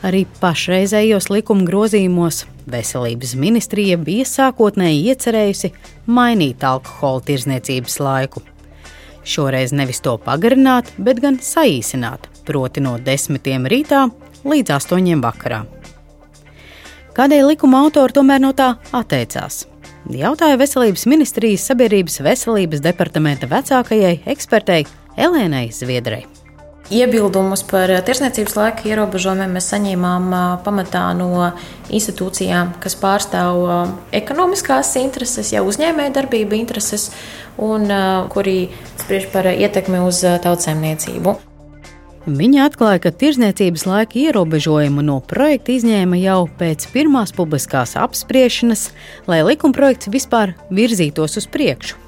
Arī 0.07 0.29
pašreizējos 0.39 1.27
likuma 1.35 1.67
grozījumos 1.67 2.45
veselības 2.71 3.35
ministrija 3.39 3.99
bija 3.99 4.27
sākotnēji 4.29 5.07
iecerējusi 5.13 5.73
mainīt 6.07 6.65
alkohola 6.67 7.23
tirzniecības 7.27 7.99
laiku. 8.03 8.43
Šoreiz 9.27 9.73
nevis 9.75 10.03
to 10.05 10.15
pagarināt, 10.23 10.93
bet 10.99 11.21
gan 11.23 11.41
saīsināt, 11.43 12.29
proti 12.47 12.83
no 12.85 12.95
desmitiem 13.03 13.67
rītā 13.67 14.07
līdz 14.47 14.77
astoņiem 14.77 15.25
vakarā. 15.25 15.65
Kādēļ 17.17 17.49
likuma 17.55 17.81
autori 17.87 18.15
tomēr 18.15 18.43
no 18.45 18.53
tā 18.55 18.75
atteicās? 18.95 19.65
Jautāja 20.13 20.61
Veselības 20.61 21.09
ministrijas 21.11 21.67
sabiedrības 21.67 22.21
veselības 22.23 22.85
departamenta 22.85 23.51
vecākajai 23.51 24.21
ekspertei 24.31 24.85
Elēnai 25.17 25.67
Zviedrai. 25.75 26.36
Iebildumus 26.87 27.65
par 27.67 27.91
tirsniecības 28.07 28.53
laika 28.55 28.85
ierobežojumiem 28.87 29.57
mēs 29.59 29.73
saņēmām 29.73 30.29
pamatā 30.63 31.09
no 31.19 31.49
institūcijām, 31.91 32.77
kas 32.83 32.95
pārstāv 33.01 33.59
ekonomiskās 34.15 34.93
intereses, 35.01 35.51
jau 35.51 35.65
uzņēmējdarbība 35.67 36.55
intereses 36.55 37.09
un 37.59 37.91
kuri 38.31 38.69
spriež 39.03 39.27
par 39.35 39.51
ietekmi 39.51 40.05
uz 40.07 40.23
tautsēmniecību. 40.47 41.35
Viņa 42.27 42.65
atklāja, 42.71 43.03
ka 43.03 43.15
tirzniecības 43.15 43.87
laika 43.87 44.19
ierobežojumu 44.23 45.03
no 45.03 45.21
projekta 45.27 45.75
izņēma 45.75 46.23
jau 46.23 46.41
pēc 46.59 46.87
pirmās 46.95 47.35
publiskās 47.35 47.99
apspriešanas, 47.99 48.89
lai 49.27 49.43
likumprojekts 49.47 50.11
vispār 50.15 50.55
virzītos 50.71 51.39
uz 51.39 51.51
priekšu. 51.51 51.99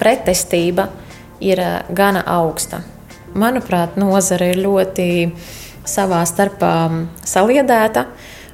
Pretestība 0.00 0.90
ir 1.40 1.60
gana 1.92 2.24
augsta. 2.28 2.84
Manuprāt, 3.38 3.96
nozare 4.00 4.52
ir 4.52 4.60
ļoti 4.62 5.08
savā 5.88 6.22
starpā 6.28 6.72
saliedēta 7.26 8.06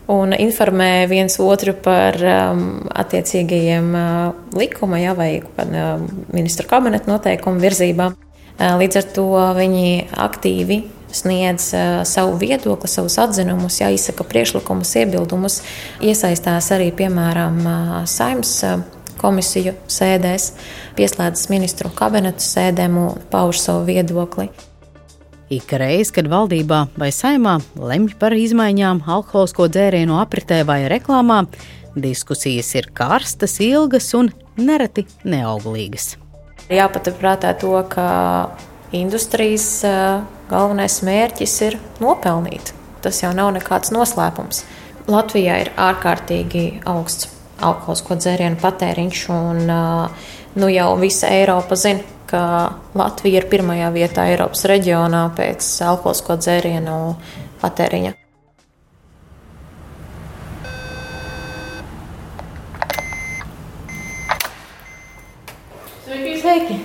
un 0.09 0.33
informē 0.33 1.07
viens 1.11 1.37
otru 1.43 1.75
par 1.85 2.17
um, 2.23 2.62
attiecīgajiem 2.88 3.88
uh, 3.93 4.12
likuma 4.57 5.01
ja, 5.03 5.12
vai 5.19 5.43
uh, 5.43 6.05
ministru 6.33 6.69
kabineta 6.69 7.11
noteikumu 7.11 7.61
virzībām. 7.61 8.17
Uh, 8.59 8.79
līdz 8.81 9.01
ar 9.03 9.09
to 9.19 9.27
viņi 9.59 9.91
aktīvi 10.17 10.81
sniedz 11.12 11.73
uh, 11.77 12.01
savu 12.09 12.38
viedokli, 12.41 12.88
savus 12.88 13.19
atzinumus, 13.21 13.83
ja, 13.83 13.91
izsaka 13.93 14.25
priekšlikumus, 14.29 14.95
iebildumus, 15.03 15.61
iesaistās 16.01 16.71
arī, 16.77 16.88
piemēram, 16.97 17.61
uh, 17.67 17.99
saimnes. 18.09 18.55
Uh, 18.64 18.87
komisiju 19.19 19.75
sēdēs, 19.91 20.53
pieslēdzas 20.99 21.51
ministru 21.53 21.91
kabinetu 21.95 22.45
sēdēm 22.45 22.99
un 23.03 23.23
pauž 23.33 23.59
savu 23.64 23.87
viedokli. 23.88 24.49
Ik 25.49 25.71
reiz, 25.81 26.11
kad 26.13 26.27
valdībā 26.29 26.83
vai 27.01 27.09
saimā 27.09 27.55
lemj 27.81 28.19
par 28.21 28.35
izmaiņām 28.37 28.99
alkoholisko 29.09 29.71
dzērienu 29.73 30.19
apritē 30.21 30.59
vai 30.69 30.83
reklāmā, 30.93 31.39
diskusijas 31.97 32.75
ir 32.77 32.91
karstas, 32.93 33.55
ilgas 33.65 34.11
un 34.19 34.29
nereti 34.61 35.07
neauglīgas. 35.25 36.19
Jāpaturprātā 36.69 37.55
to, 37.63 37.73
ka 37.89 38.09
industrijas 38.93 39.71
galvenais 40.51 40.99
mērķis 41.09 41.57
ir 41.71 41.79
nopelnīt. 42.05 42.75
Tas 43.01 43.23
jau 43.23 43.33
nav 43.33 43.55
nekāds 43.57 43.89
noslēpums. 43.95 44.67
Latvijā 45.09 45.63
ir 45.65 45.73
ārkārtīgi 45.81 46.83
augsts 46.85 47.33
alkoholisko 47.65 48.19
dzērienu 48.21 48.61
patēriņš, 48.61 49.25
un 49.33 49.65
nu, 49.65 50.69
jau 50.69 50.91
visa 51.01 51.33
Eiropa 51.33 51.81
zina, 51.81 52.05
ka 52.29 52.43
Latvija 52.99 53.43
ir 53.43 53.49
pirmajā 53.51 53.91
vietā 53.95 54.29
Eiropas 54.29 54.67
reģionā 54.69 55.25
pēc 55.37 55.64
alkoholisko 55.88 56.38
dzērienu 56.41 56.97
patēriņa. 57.62 58.14
Sveiki! 66.38 66.79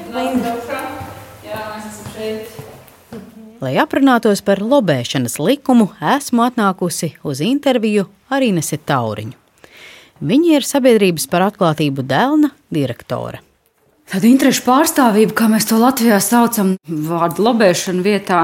Lai 3.64 3.78
aprunātos 3.80 4.42
par 4.44 4.60
lobēšanas 4.60 5.38
likumu, 5.40 5.88
esmu 6.18 6.44
atnākusi 6.44 7.14
uz 7.24 7.40
interviju 7.46 8.10
ar 8.34 8.44
Inesu 8.44 8.82
Tauriņu. 8.84 9.38
Viņa 10.24 10.58
ir 10.58 10.68
sabiedrības 10.68 11.30
par 11.32 11.48
atklātību 11.48 12.04
Dēlna 12.08 12.52
direktore. 12.76 13.40
Tāda 14.14 14.28
interešu 14.30 14.62
pārstāvība, 14.68 15.34
kā 15.34 15.48
mēs 15.50 15.66
to 15.66 15.80
Latvijā 15.82 16.20
saucam, 16.22 16.76
vārdu 16.86 17.48
lobēšana 17.48 18.04
vietā, 18.06 18.44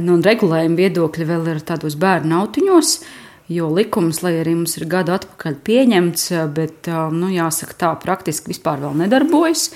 nu, 0.00 0.14
un 0.14 0.22
regulējuma 0.24 0.78
viedokļi 0.78 1.26
vēl 1.28 1.50
ir 1.52 1.58
tādos 1.68 1.92
bērnu 2.00 2.38
autiņos. 2.38 2.92
Jo 3.52 3.68
likums, 3.68 4.22
lai 4.24 4.38
arī 4.40 4.54
mums 4.56 4.78
ir 4.80 4.86
gadu 4.88 5.12
atpakaļ 5.12 5.58
pieņemts, 5.66 6.24
bet, 6.56 6.88
nu, 6.88 7.28
jāsaka, 7.34 7.76
tā 7.84 7.90
praktiski 8.00 8.54
vispār 8.54 8.80
vēl 8.86 8.96
nedarbojas. 9.02 9.66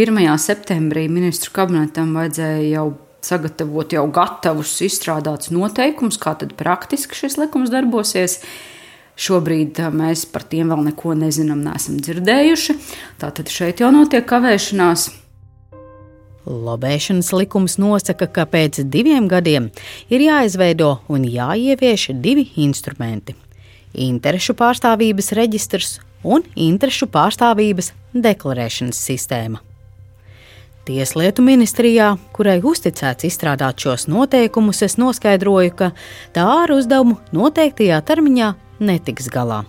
1. 0.00 0.16
septembrī 0.40 1.04
ministru 1.12 1.52
kabinetam 1.52 2.16
vajadzēja 2.16 2.64
jau 2.70 2.86
sagatavot 3.28 3.92
jau 3.92 4.06
gatavus, 4.08 4.78
izstrādātus 4.88 5.52
noteikumus, 5.52 6.16
kā 6.24 6.32
tad 6.40 6.56
praktiski 6.56 7.20
šis 7.20 7.36
likums 7.36 7.68
darbosies. 7.74 8.40
Šobrīd 9.18 9.80
mēs 9.98 10.22
par 10.30 10.44
tiem 10.46 10.70
vēl 10.70 10.84
neko 10.92 11.16
nezinām, 11.18 11.64
neesam 11.66 11.96
dzirdējuši. 11.98 12.76
Tātad 13.18 13.50
šeit 13.50 13.82
jau 13.82 13.90
notiek 13.90 14.22
kavēšanās. 14.28 15.08
Lobēšanas 16.48 17.32
likums 17.34 17.76
nosaka, 17.82 18.28
ka 18.30 18.46
pēc 18.48 18.80
diviem 18.88 19.26
gadiem 19.28 19.68
ir 20.08 20.22
jāizveido 20.22 21.00
un 21.10 21.26
jāievieš 21.26 22.12
divi 22.22 22.46
instrumenti- 22.62 23.34
interešu 24.08 24.54
pārstāvības 24.54 25.34
reģistrs 25.34 25.98
un 26.22 26.46
interešu 26.54 27.10
pārstāvības 27.10 27.92
deklarēšanas 28.14 29.02
sistēma. 29.10 29.58
Tieslietu 30.86 31.42
ministrijā, 31.44 32.16
kurai 32.32 32.62
uzticēts 32.62 33.26
izstrādāt 33.28 33.82
šos 33.82 34.06
noteikumus, 34.08 34.80
es 34.82 34.96
noskaidroju, 34.96 35.74
ka 35.76 35.92
tā 36.32 36.46
ar 36.62 36.72
uzdevumu 36.72 37.18
noteiktajā 37.32 38.00
termiņā 38.00 38.54
netiks 38.80 39.28
galā. 39.32 39.64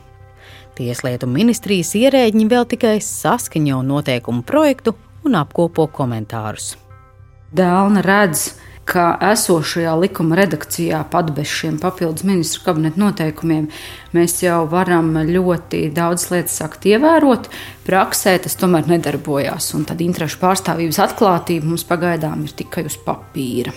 Tieslietu 0.80 1.28
ministrijas 1.28 1.92
ierēģi 2.00 2.46
vēl 2.48 2.66
tikai 2.72 2.98
saskaņo 3.04 3.82
noteikumu 3.84 4.46
projektu 4.48 4.96
un 5.28 5.36
apkopo 5.36 5.90
komentārus. 5.92 6.78
Dēlna 7.52 8.04
redz, 8.06 8.54
ka 8.90 9.12
esošajā 9.32 9.92
likuma 10.02 10.38
redakcijā, 10.40 11.02
pat 11.12 11.30
bez 11.36 11.50
šiem 11.52 11.78
papildus 11.82 12.26
ministru 12.26 12.64
kabineta 12.66 13.02
noteikumiem, 13.02 13.68
mēs 14.16 14.40
jau 14.42 14.64
varam 14.72 15.12
ļoti 15.30 15.84
daudz 15.94 16.30
lietas 16.32 16.58
sākt 16.62 16.88
ievērot. 16.90 17.52
Praksē 17.86 18.38
tas 18.46 18.58
tomēr 18.60 18.90
nedarbojās, 18.90 19.74
un 19.78 19.86
tad 19.90 20.02
interešu 20.06 20.42
pārstāvības 20.42 21.02
atklātība 21.06 21.70
mums 21.70 21.86
pagaidām 21.90 22.48
ir 22.48 22.56
tikai 22.64 22.88
uz 22.90 22.98
papīra. 23.06 23.76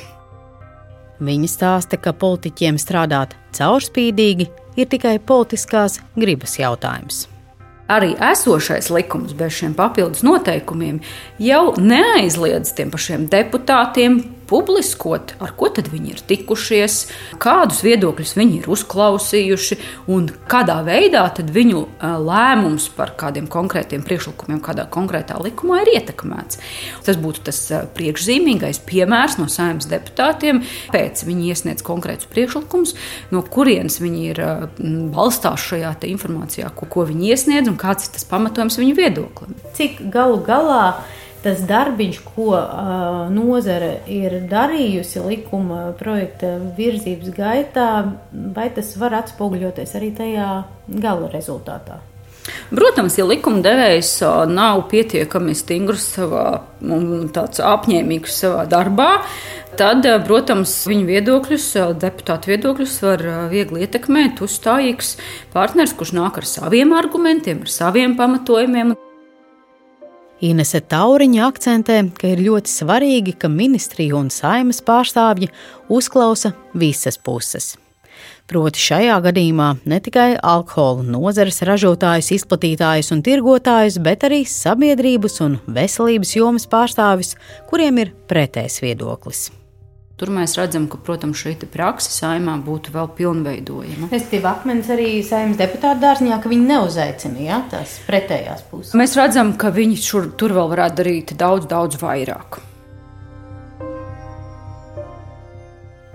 Viņa 1.22 1.48
stāsta, 1.50 2.00
ka 2.00 2.14
politiķiem 2.18 2.80
strādāt 2.80 3.36
caurspīdīgi 3.54 4.48
ir 4.76 4.88
tikai 4.88 5.18
politiskās 5.18 6.00
gribas 6.16 6.58
jautājums. 6.60 7.26
Arī 7.92 8.14
esošais 8.30 8.88
likums 8.94 9.34
bez 9.36 9.58
šiem 9.58 9.74
papildus 9.76 10.22
noteikumiem 10.24 11.00
jau 11.42 11.74
neaizliedz 11.76 12.72
tiem 12.78 12.92
pašiem 12.94 13.26
deputātiem 13.32 14.22
publiskot, 14.52 15.34
ar 15.40 15.54
ko 15.56 15.70
tad 15.72 15.88
viņi 15.92 16.12
ir 16.12 16.22
tikušies, 16.28 16.98
kādus 17.42 17.80
viedokļus 17.86 18.34
viņi 18.36 18.58
ir 18.60 18.68
uzklausījuši 18.72 19.78
un 20.12 20.28
kādā 20.50 20.78
veidā 20.84 21.24
viņu 21.32 21.86
lēmums 22.26 22.90
par 22.96 23.14
kādiem 23.18 23.48
konkrētiem 23.50 24.04
priekšlikumiem, 24.04 24.60
kādā 24.64 24.84
konkrētā 24.92 25.38
likumā 25.40 25.82
ir 25.82 25.94
ietekmēts. 25.96 26.60
Tas 27.06 27.18
būtu 27.20 27.46
tas 27.48 27.60
priekšzīmīgais 27.96 28.82
piemērs 28.88 29.38
no 29.40 29.48
saimnes 29.52 29.88
deputātiem. 29.90 30.62
Pēc 30.92 31.24
viņi 31.26 31.48
iesniedz 31.54 31.84
konkrētus 31.86 32.28
priekšlikumus, 32.32 32.94
no 33.32 33.42
kurienes 33.46 34.00
viņi 34.02 34.28
ir 34.34 34.42
balstās 35.14 35.64
šajā 35.70 35.94
informācijā, 36.12 36.70
ko, 36.76 36.88
ko 36.90 37.06
viņi 37.08 37.32
iesniedz 37.32 37.70
un 37.70 37.80
kāds 37.80 38.08
ir 38.08 38.16
tas 38.16 38.28
pamatojums 38.28 38.78
viņu 38.80 38.96
viedoklim. 38.98 39.56
Cik 39.76 40.00
galu 40.12 40.40
galā 40.44 40.84
tas 41.42 41.64
darbiņš, 41.68 42.20
ko 42.34 42.52
uh, 42.54 43.26
nozare 43.32 43.96
ir 44.10 44.38
darījusi 44.50 45.24
likuma 45.26 45.90
projekta 45.98 46.54
virzības 46.78 47.34
gaitā, 47.36 47.88
vai 48.30 48.70
tas 48.74 48.94
var 49.00 49.18
atspoguļoties 49.22 49.98
arī 49.98 50.14
tajā 50.16 50.48
gala 51.02 51.30
rezultātā? 51.32 52.00
Protams, 52.72 53.14
ja 53.20 53.26
likumdevējs 53.28 54.16
nav 54.50 54.86
pietiekami 54.90 55.54
stingrs 55.54 56.08
savā 56.16 56.46
un 56.82 57.28
tāds 57.34 57.62
apņēmīgs 57.62 58.40
savā 58.42 58.64
darbā, 58.70 59.10
tad, 59.78 60.08
protams, 60.26 60.74
viņu 60.90 61.06
viedokļus, 61.12 61.68
deputātu 62.02 62.54
viedokļus 62.54 62.98
var 63.06 63.24
viegli 63.52 63.86
ietekmēt 63.86 64.42
uzstājīgs 64.42 65.14
partners, 65.54 65.94
kurš 65.94 66.16
nāk 66.18 66.42
ar 66.42 66.48
saviem 66.48 66.96
argumentiem, 66.98 67.62
ar 67.62 67.74
saviem 67.78 68.18
pamatojumiem. 68.18 68.96
Inese 70.42 70.80
Tauriņa 70.82 71.44
akcentē, 71.46 72.00
ka 72.18 72.32
ir 72.32 72.42
ļoti 72.42 72.70
svarīgi, 72.72 73.36
ka 73.38 73.46
ministrija 73.46 74.16
un 74.18 74.26
saimas 74.34 74.82
pārstāvji 74.82 75.52
uzklausa 75.86 76.50
visas 76.74 77.14
puses. 77.14 77.76
Proti 78.50 78.82
šajā 78.82 79.20
gadījumā 79.22 79.68
ne 79.86 80.00
tikai 80.02 80.34
alkohola 80.36 81.06
nozares 81.14 81.62
ražotājus, 81.64 82.34
izplatītājus 82.40 83.14
un 83.14 83.22
tirgotājus, 83.22 84.02
bet 84.02 84.26
arī 84.26 84.42
sabiedrības 84.42 85.40
un 85.46 85.58
veselības 85.78 86.36
jomas 86.36 86.66
pārstāvis, 86.66 87.36
kuriem 87.70 88.02
ir 88.02 88.14
pretējs 88.28 88.82
viedoklis. 88.82 89.48
Tur 90.22 90.30
mēs 90.30 90.52
redzam, 90.54 90.84
ka, 90.86 91.00
protams, 91.02 91.40
šī 91.42 91.56
praksa 91.66 92.12
saimā 92.14 92.52
būtu 92.62 92.92
vēl 92.94 93.08
pilnveidojama. 93.18 94.06
Es 94.14 94.28
tev 94.30 94.46
akmens 94.46 94.86
arī 94.94 95.16
saimnes 95.26 95.58
deputātu 95.58 95.98
dārziņā, 96.04 96.38
ka 96.38 96.52
viņi 96.52 96.68
neuzaicina 96.68 97.42
ja, 97.42 97.58
tās 97.72 97.98
pretējās 98.06 98.62
puses. 98.70 98.94
Mēs 98.94 99.18
redzam, 99.18 99.56
ka 99.58 99.74
viņi 99.74 99.98
šur, 99.98 100.30
tur 100.38 100.54
vēl 100.54 100.70
varētu 100.76 101.02
darīt 101.02 101.34
daudz, 101.42 101.66
daudz 101.66 101.98
vairāk. 101.98 102.62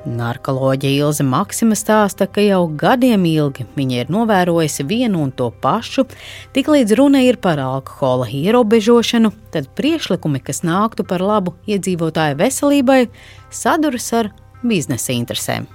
Narkoloģija 0.08 1.04
Ilze 1.04 1.26
Maksima 1.28 1.76
stāsta, 1.76 2.28
ka 2.32 2.44
jau 2.44 2.64
gadiem 2.80 3.26
ilgi 3.28 3.66
viņa 3.76 4.02
ir 4.04 4.12
novērojusi 4.14 4.86
vienu 4.88 5.26
un 5.26 5.34
to 5.36 5.50
pašu. 5.64 6.08
Tiklīdz 6.56 6.96
runa 6.98 7.24
ir 7.26 7.40
par 7.44 7.60
alkohola 7.60 8.30
ierobežošanu, 8.32 9.34
tad 9.52 9.68
priekšlikumi, 9.76 10.40
kas 10.44 10.64
nāktu 10.64 11.04
par 11.08 11.26
labu 11.26 11.58
iedzīvotāju 11.68 12.40
veselībai, 12.40 13.02
saduras 13.52 14.08
ar 14.16 14.32
biznesa 14.64 15.12
interesēm. 15.18 15.68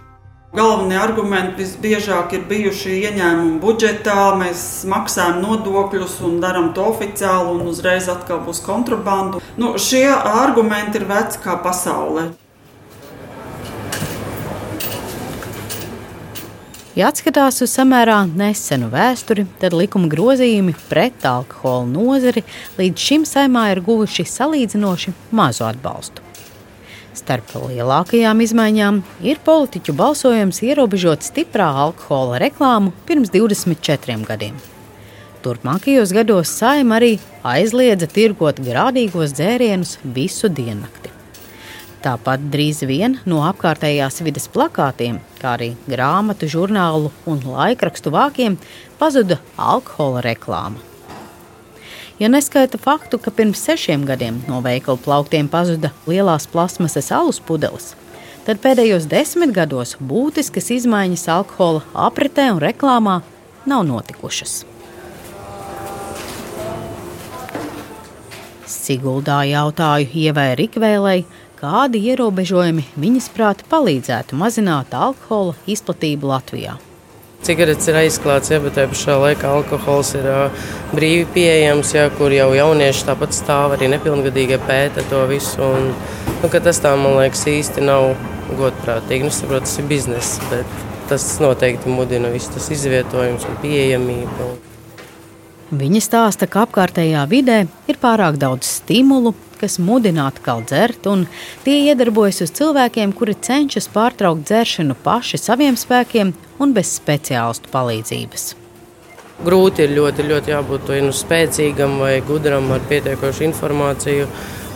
Galvenie 0.53 0.99
argumenti 1.01 1.63
visbiežāk 1.63 2.35
ir 2.37 2.43
bijuši 2.45 2.99
ieņēmumi 3.09 3.55
budžetā. 3.63 4.35
Mēs 4.37 4.83
maksājam 4.85 5.41
nodokļus 5.41 6.19
un 6.29 6.43
darām 6.45 6.75
to 6.77 6.91
oficiāli, 6.91 7.55
un 7.57 7.71
uzreiz 7.73 8.11
atkal 8.13 8.43
būs 8.45 8.61
kontrabanda. 8.67 9.41
Nu, 9.57 9.73
šie 9.81 10.05
argumenti 10.13 11.01
ir 11.01 11.09
veci 11.09 11.41
kā 11.41 11.57
pasaulē. 11.65 12.29
Ja 16.93 17.09
atskatās 17.09 17.63
uz 17.65 17.73
samērā 17.73 18.19
nesenu 18.37 18.91
vēsturi, 18.93 19.47
tad 19.63 19.73
likuma 19.73 20.11
grozījumi 20.13 20.75
pret 20.91 21.23
alkohola 21.25 21.87
nozari 21.89 22.43
līdz 22.77 23.05
šim 23.07 23.23
saimā 23.25 23.71
ir 23.73 23.81
guvuši 23.87 24.27
salīdzinoši 24.29 25.15
mazu 25.33 25.65
atbalstu. 25.65 26.21
Starp 27.17 27.55
lielākajām 27.63 28.43
izmaiņām 28.45 29.01
ir 29.25 29.41
politiķu 29.47 29.95
balsojums 29.97 30.61
ierobežot 30.69 31.25
stiprā 31.25 31.71
alkohola 31.87 32.43
reklāmu 32.45 32.93
pirms 33.09 33.33
24 33.33 34.29
gadiem. 34.29 34.61
Turpmākajos 35.43 36.13
gados 36.13 36.53
saima 36.61 37.01
arī 37.01 37.15
aizliedza 37.55 38.11
tirgot 38.13 38.61
grādīgos 38.61 39.33
dzērienus 39.39 39.97
visu 40.05 40.53
diennakti. 40.53 41.12
Tāpat 42.03 42.49
drīz 42.51 42.81
vien 42.83 43.13
no 43.31 43.45
apkārtējās 43.47 44.25
vidas 44.27 44.49
plakātiem, 44.51 45.21
kā 45.39 45.53
arī 45.55 45.69
grāmatu, 45.87 46.49
žurnālu 46.51 47.13
un 47.31 47.45
laikrakstu 47.47 48.11
vākiem, 48.11 48.57
pazuda 48.99 49.39
alkohola 49.55 50.25
reklāma. 50.27 50.83
Ja 52.19 52.27
neskaita 52.31 52.81
faktu, 52.83 53.21
ka 53.23 53.31
pirms 53.31 53.63
sešiem 53.63 54.03
gadiem 54.07 54.41
no 54.51 54.59
veikalu 54.65 54.99
plauktiem 55.05 55.47
pazuda 55.51 55.93
lielās 56.11 56.49
plasmasas 56.51 57.13
alus 57.15 57.39
pudeles, 57.39 57.93
tad 58.49 58.59
pēdējos 58.63 59.07
desmit 59.11 59.55
gados 59.55 59.95
būtiskas 60.03 60.73
izmaiņas 60.75 61.29
alkohola 61.37 61.87
apritē 62.09 62.49
un 62.57 62.61
reklāmā 62.67 63.21
nav 63.63 63.87
notikušas. 63.87 64.65
Siguldā 68.73 69.43
jautāju 69.47 70.11
Ievai 70.25 70.53
Rikvēlei, 70.59 71.23
kādi 71.63 72.01
ierobežojumi 72.11 72.89
viņas 72.99 73.29
prāti 73.37 73.67
palīdzētu 73.71 74.35
mazināt 74.35 74.97
alkohola 74.99 75.55
izplatību 75.71 76.33
Latvijā. 76.33 76.73
Cigaretes 77.47 77.87
ir 77.91 77.99
aizklāts, 78.01 78.51
ja, 78.51 78.59
bet 78.63 78.75
tajā 78.75 78.89
pašā 78.91 79.15
laikā 79.19 79.51
alkohols 79.51 80.13
ir 80.19 80.27
uh, 80.31 80.65
brīvi 80.95 81.25
pieejams, 81.35 81.91
ja, 81.95 82.09
kur 82.19 82.35
jau 82.35 82.49
jaunieši 82.55 83.07
tāpat 83.09 83.35
stāv 83.35 83.75
arī 83.77 83.89
nepilngadīgie 83.95 84.59
pēta 84.63 85.03
to 85.11 85.23
visu. 85.31 85.59
Un, 85.63 85.91
nu, 86.43 86.51
tas 86.51 86.83
tā, 86.83 86.95
man 86.99 87.19
liekas, 87.19 87.45
īsti 87.51 87.87
nav 87.87 88.13
godprātīgi. 88.59 89.27
Nu, 89.27 89.35
saprot, 89.35 89.67
tas 89.67 89.79
ir 89.83 89.91
bizness, 89.91 90.39
bet 90.51 90.77
tas 91.11 91.27
noteikti 91.43 91.91
mudina 91.91 92.31
visu 92.31 92.55
tas 92.55 92.71
izvietojums 92.75 93.47
un 93.47 93.59
pieejamību. 93.63 94.51
Viņa 95.83 96.05
stāsta, 96.05 96.51
ka 96.51 96.67
apkārtējā 96.67 97.23
vidē 97.31 97.63
ir 97.91 97.99
pārāk 98.03 98.39
daudz 98.39 98.71
stimulu, 98.81 99.35
kas 99.63 99.79
mudina 99.79 100.27
atkal 100.31 100.65
dzert, 100.67 101.07
un 101.07 101.29
tie 101.63 101.79
iedarbojas 101.87 102.43
uz 102.43 102.51
cilvēkiem, 102.59 103.15
kuri 103.15 103.37
cenšas 103.39 103.87
pārtraukt 103.95 104.43
dzeršanu 104.49 104.99
paši 105.05 105.39
saviem 105.39 105.79
spēkiem 105.79 106.35
un 106.63 106.75
bez 106.75 106.91
speciālistu 106.99 107.71
palīdzības. 107.71 108.49
Grūti 109.43 109.87
ir 109.87 109.95
ļoti, 109.97 110.27
ļoti 110.29 110.53
jābūt 110.53 110.91
nu, 111.03 111.15
spēcīgam 111.15 111.97
vai 112.03 112.17
gudram 112.27 112.69
ar 112.75 112.83
pietiekošu 112.91 113.49
informāciju. 113.49 114.27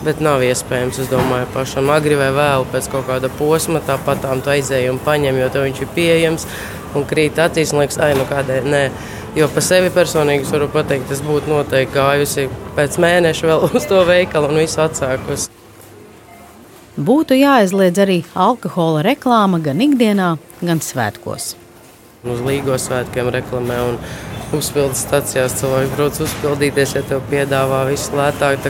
Bet 0.05 0.19
nav 0.21 0.43
iespējams, 0.45 0.99
es 1.01 1.07
domāju, 1.09 1.47
pašam 1.55 1.87
agri 1.89 2.17
vai 2.19 2.27
vēlu 2.35 2.67
pēc 2.69 2.89
kaut 2.93 3.07
kāda 3.07 3.31
posma, 3.33 3.79
tāpat 3.81 4.21
tā 4.21 4.35
aizēju 4.53 4.91
un 4.93 4.99
paņem, 5.01 5.39
jo 5.41 5.47
viņš 5.55 5.79
ir 5.81 5.89
pieejams 5.95 6.45
un 6.95 7.05
krīt 7.09 7.39
acīs 7.41 7.73
un 7.73 7.81
liekas, 7.81 7.97
ai, 8.05 8.11
nu 8.17 8.27
kādēļ 8.29 8.69
nē. 8.73 8.83
Jo 9.37 9.45
par 9.53 9.61
sevi 9.61 9.91
personīgi 9.93 10.47
varu 10.49 10.65
pateikt, 10.73 11.11
es 11.13 11.19
būtu 11.21 11.51
noteikti 11.51 11.93
gājusi 11.93 12.47
pēc 12.73 12.95
mēneša 13.03 13.45
vēl 13.45 13.65
uz 13.67 13.83
to 13.85 13.99
veikalu 14.07 14.49
un 14.49 14.57
visu 14.63 14.79
atsākusi. 14.81 15.51
Būtu 16.97 17.37
jāaizliedz 17.37 18.01
arī 18.01 18.15
alkohola 18.33 19.03
reklāma 19.05 19.59
gan 19.61 19.83
ikdienā, 19.85 20.31
gan 20.65 20.81
svētkos. 20.81 21.51
Uz 22.25 22.41
Līgo 22.47 22.79
svētkiem 22.81 23.29
reklamē 23.35 23.77
un 23.91 23.99
uzpildes 24.57 25.03
stācijās 25.05 25.59
cilvēki 25.59 25.93
brauc 25.93 26.17
uzpildīties, 26.25 26.95
ja 26.97 27.03
tev 27.05 27.21
piedāvā 27.29 27.83
visu 27.91 28.17
lētāk. 28.17 28.65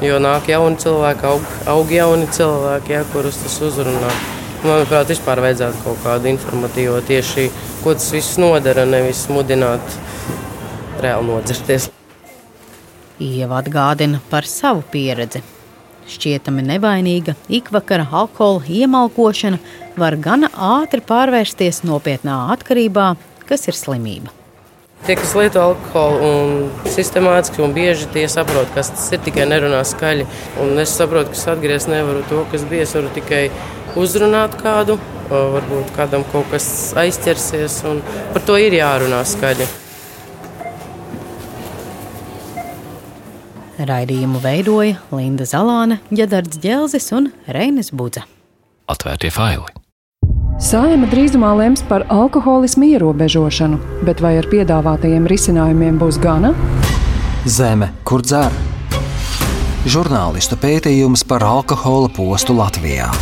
Jo 0.00 0.16
nāk 0.20 0.48
jauni 0.48 0.80
cilvēki, 0.80 1.28
aug, 1.28 1.52
aug 1.76 1.92
jauni 1.92 2.32
cilvēki, 2.32 2.96
ja, 2.96 3.04
kurus 3.12 3.44
tas 3.44 3.60
uzrunā. 3.68 4.16
Manuprāt, 4.66 5.06
vispār 5.12 5.38
vajadzētu 5.44 5.82
kaut 5.84 6.00
kādu 6.02 6.30
informatīvo 6.32 6.98
tieši, 7.06 7.44
ko 7.84 7.92
tas 7.94 8.08
viss 8.10 8.38
nodara, 8.42 8.82
nevis 8.88 9.26
mudināt 9.30 9.98
reāli 11.02 11.28
nodzerties. 11.28 11.86
Ieva 13.22 13.60
atgādina 13.62 14.18
par 14.30 14.48
savu 14.50 14.82
pieredzi. 14.90 15.44
Šķietami 16.10 16.64
nevainīga 16.66 17.36
ikvakara 17.50 18.08
alkohola 18.10 18.66
iemalkošana 18.80 19.58
var 19.98 20.18
gana 20.22 20.50
ātri 20.50 21.02
pārvērsties 21.02 21.84
nopietnā 21.86 22.36
atkarībā, 22.54 23.12
kas 23.46 23.66
ir 23.70 23.78
slimība. 23.78 24.34
Tie, 25.06 25.14
kas 25.14 25.34
lieto 25.38 25.62
alkoholu 25.62 26.26
un 26.26 26.90
sistemātiski 26.90 27.62
un 27.62 27.74
bieži 27.76 28.08
tie 28.14 28.24
saprot, 28.30 28.70
kas 28.74 28.90
tas 28.90 29.04
ir, 29.14 29.20
tikai 29.22 29.44
nerunā 29.46 29.82
skaļi. 29.86 30.24
Un 30.64 30.78
es 30.82 30.94
saprotu, 30.98 31.30
ka 31.30 31.38
es 31.38 31.44
atgriezt 31.52 31.90
nevaru 31.92 32.24
to, 32.30 32.40
kas 32.50 32.64
bija. 32.66 32.86
Es 32.86 32.94
varu 32.96 33.12
tikai 33.14 33.44
uzrunāt 33.96 34.56
kādu, 34.60 34.98
varbūt 35.30 35.90
kādam 35.96 36.24
kaut 36.32 36.48
kas 36.52 36.68
aizķersies, 36.98 37.80
un 37.90 38.02
par 38.34 38.44
to 38.46 38.58
ir 38.60 38.76
jārunā 38.78 39.22
skaļi. 39.26 39.66
Raidījumu 43.86 44.40
veidoja 44.40 44.96
Linda 45.12 45.44
Zalāne, 45.44 46.00
Jadards 46.10 46.58
Dželzis 46.62 47.10
un 47.12 47.28
Reinis 47.46 47.92
Budze. 47.92 48.24
Atvērtie 48.88 49.30
faili! 49.30 49.68
Sājuma 50.62 51.04
drīzumā 51.12 51.50
lems 51.58 51.82
par 51.84 52.06
alkoholismu 52.08 52.86
ierobežošanu, 52.94 53.76
bet 54.08 54.22
vai 54.24 54.38
ar 54.40 54.48
piedāvātajiem 54.48 55.28
risinājumiem 55.28 55.98
būs 56.00 56.16
gana? 56.22 56.54
Zeme, 57.44 57.92
kur 58.08 58.24
dzer? 58.24 58.54
Žurnālistu 59.86 60.56
pētījums 60.58 61.26
par 61.28 61.44
alkohola 61.46 62.08
postu 62.16 62.56
Latvijā. 62.56 63.12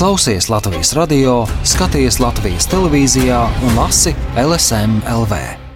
Klausies 0.00 0.48
Latvijas 0.48 0.94
radio, 0.96 1.42
skaties 1.60 2.22
Latvijas 2.24 2.64
televīzijā 2.72 3.44
un 3.68 3.76
lasi 3.76 4.16
LSM 4.32 5.02
LV. 5.04 5.69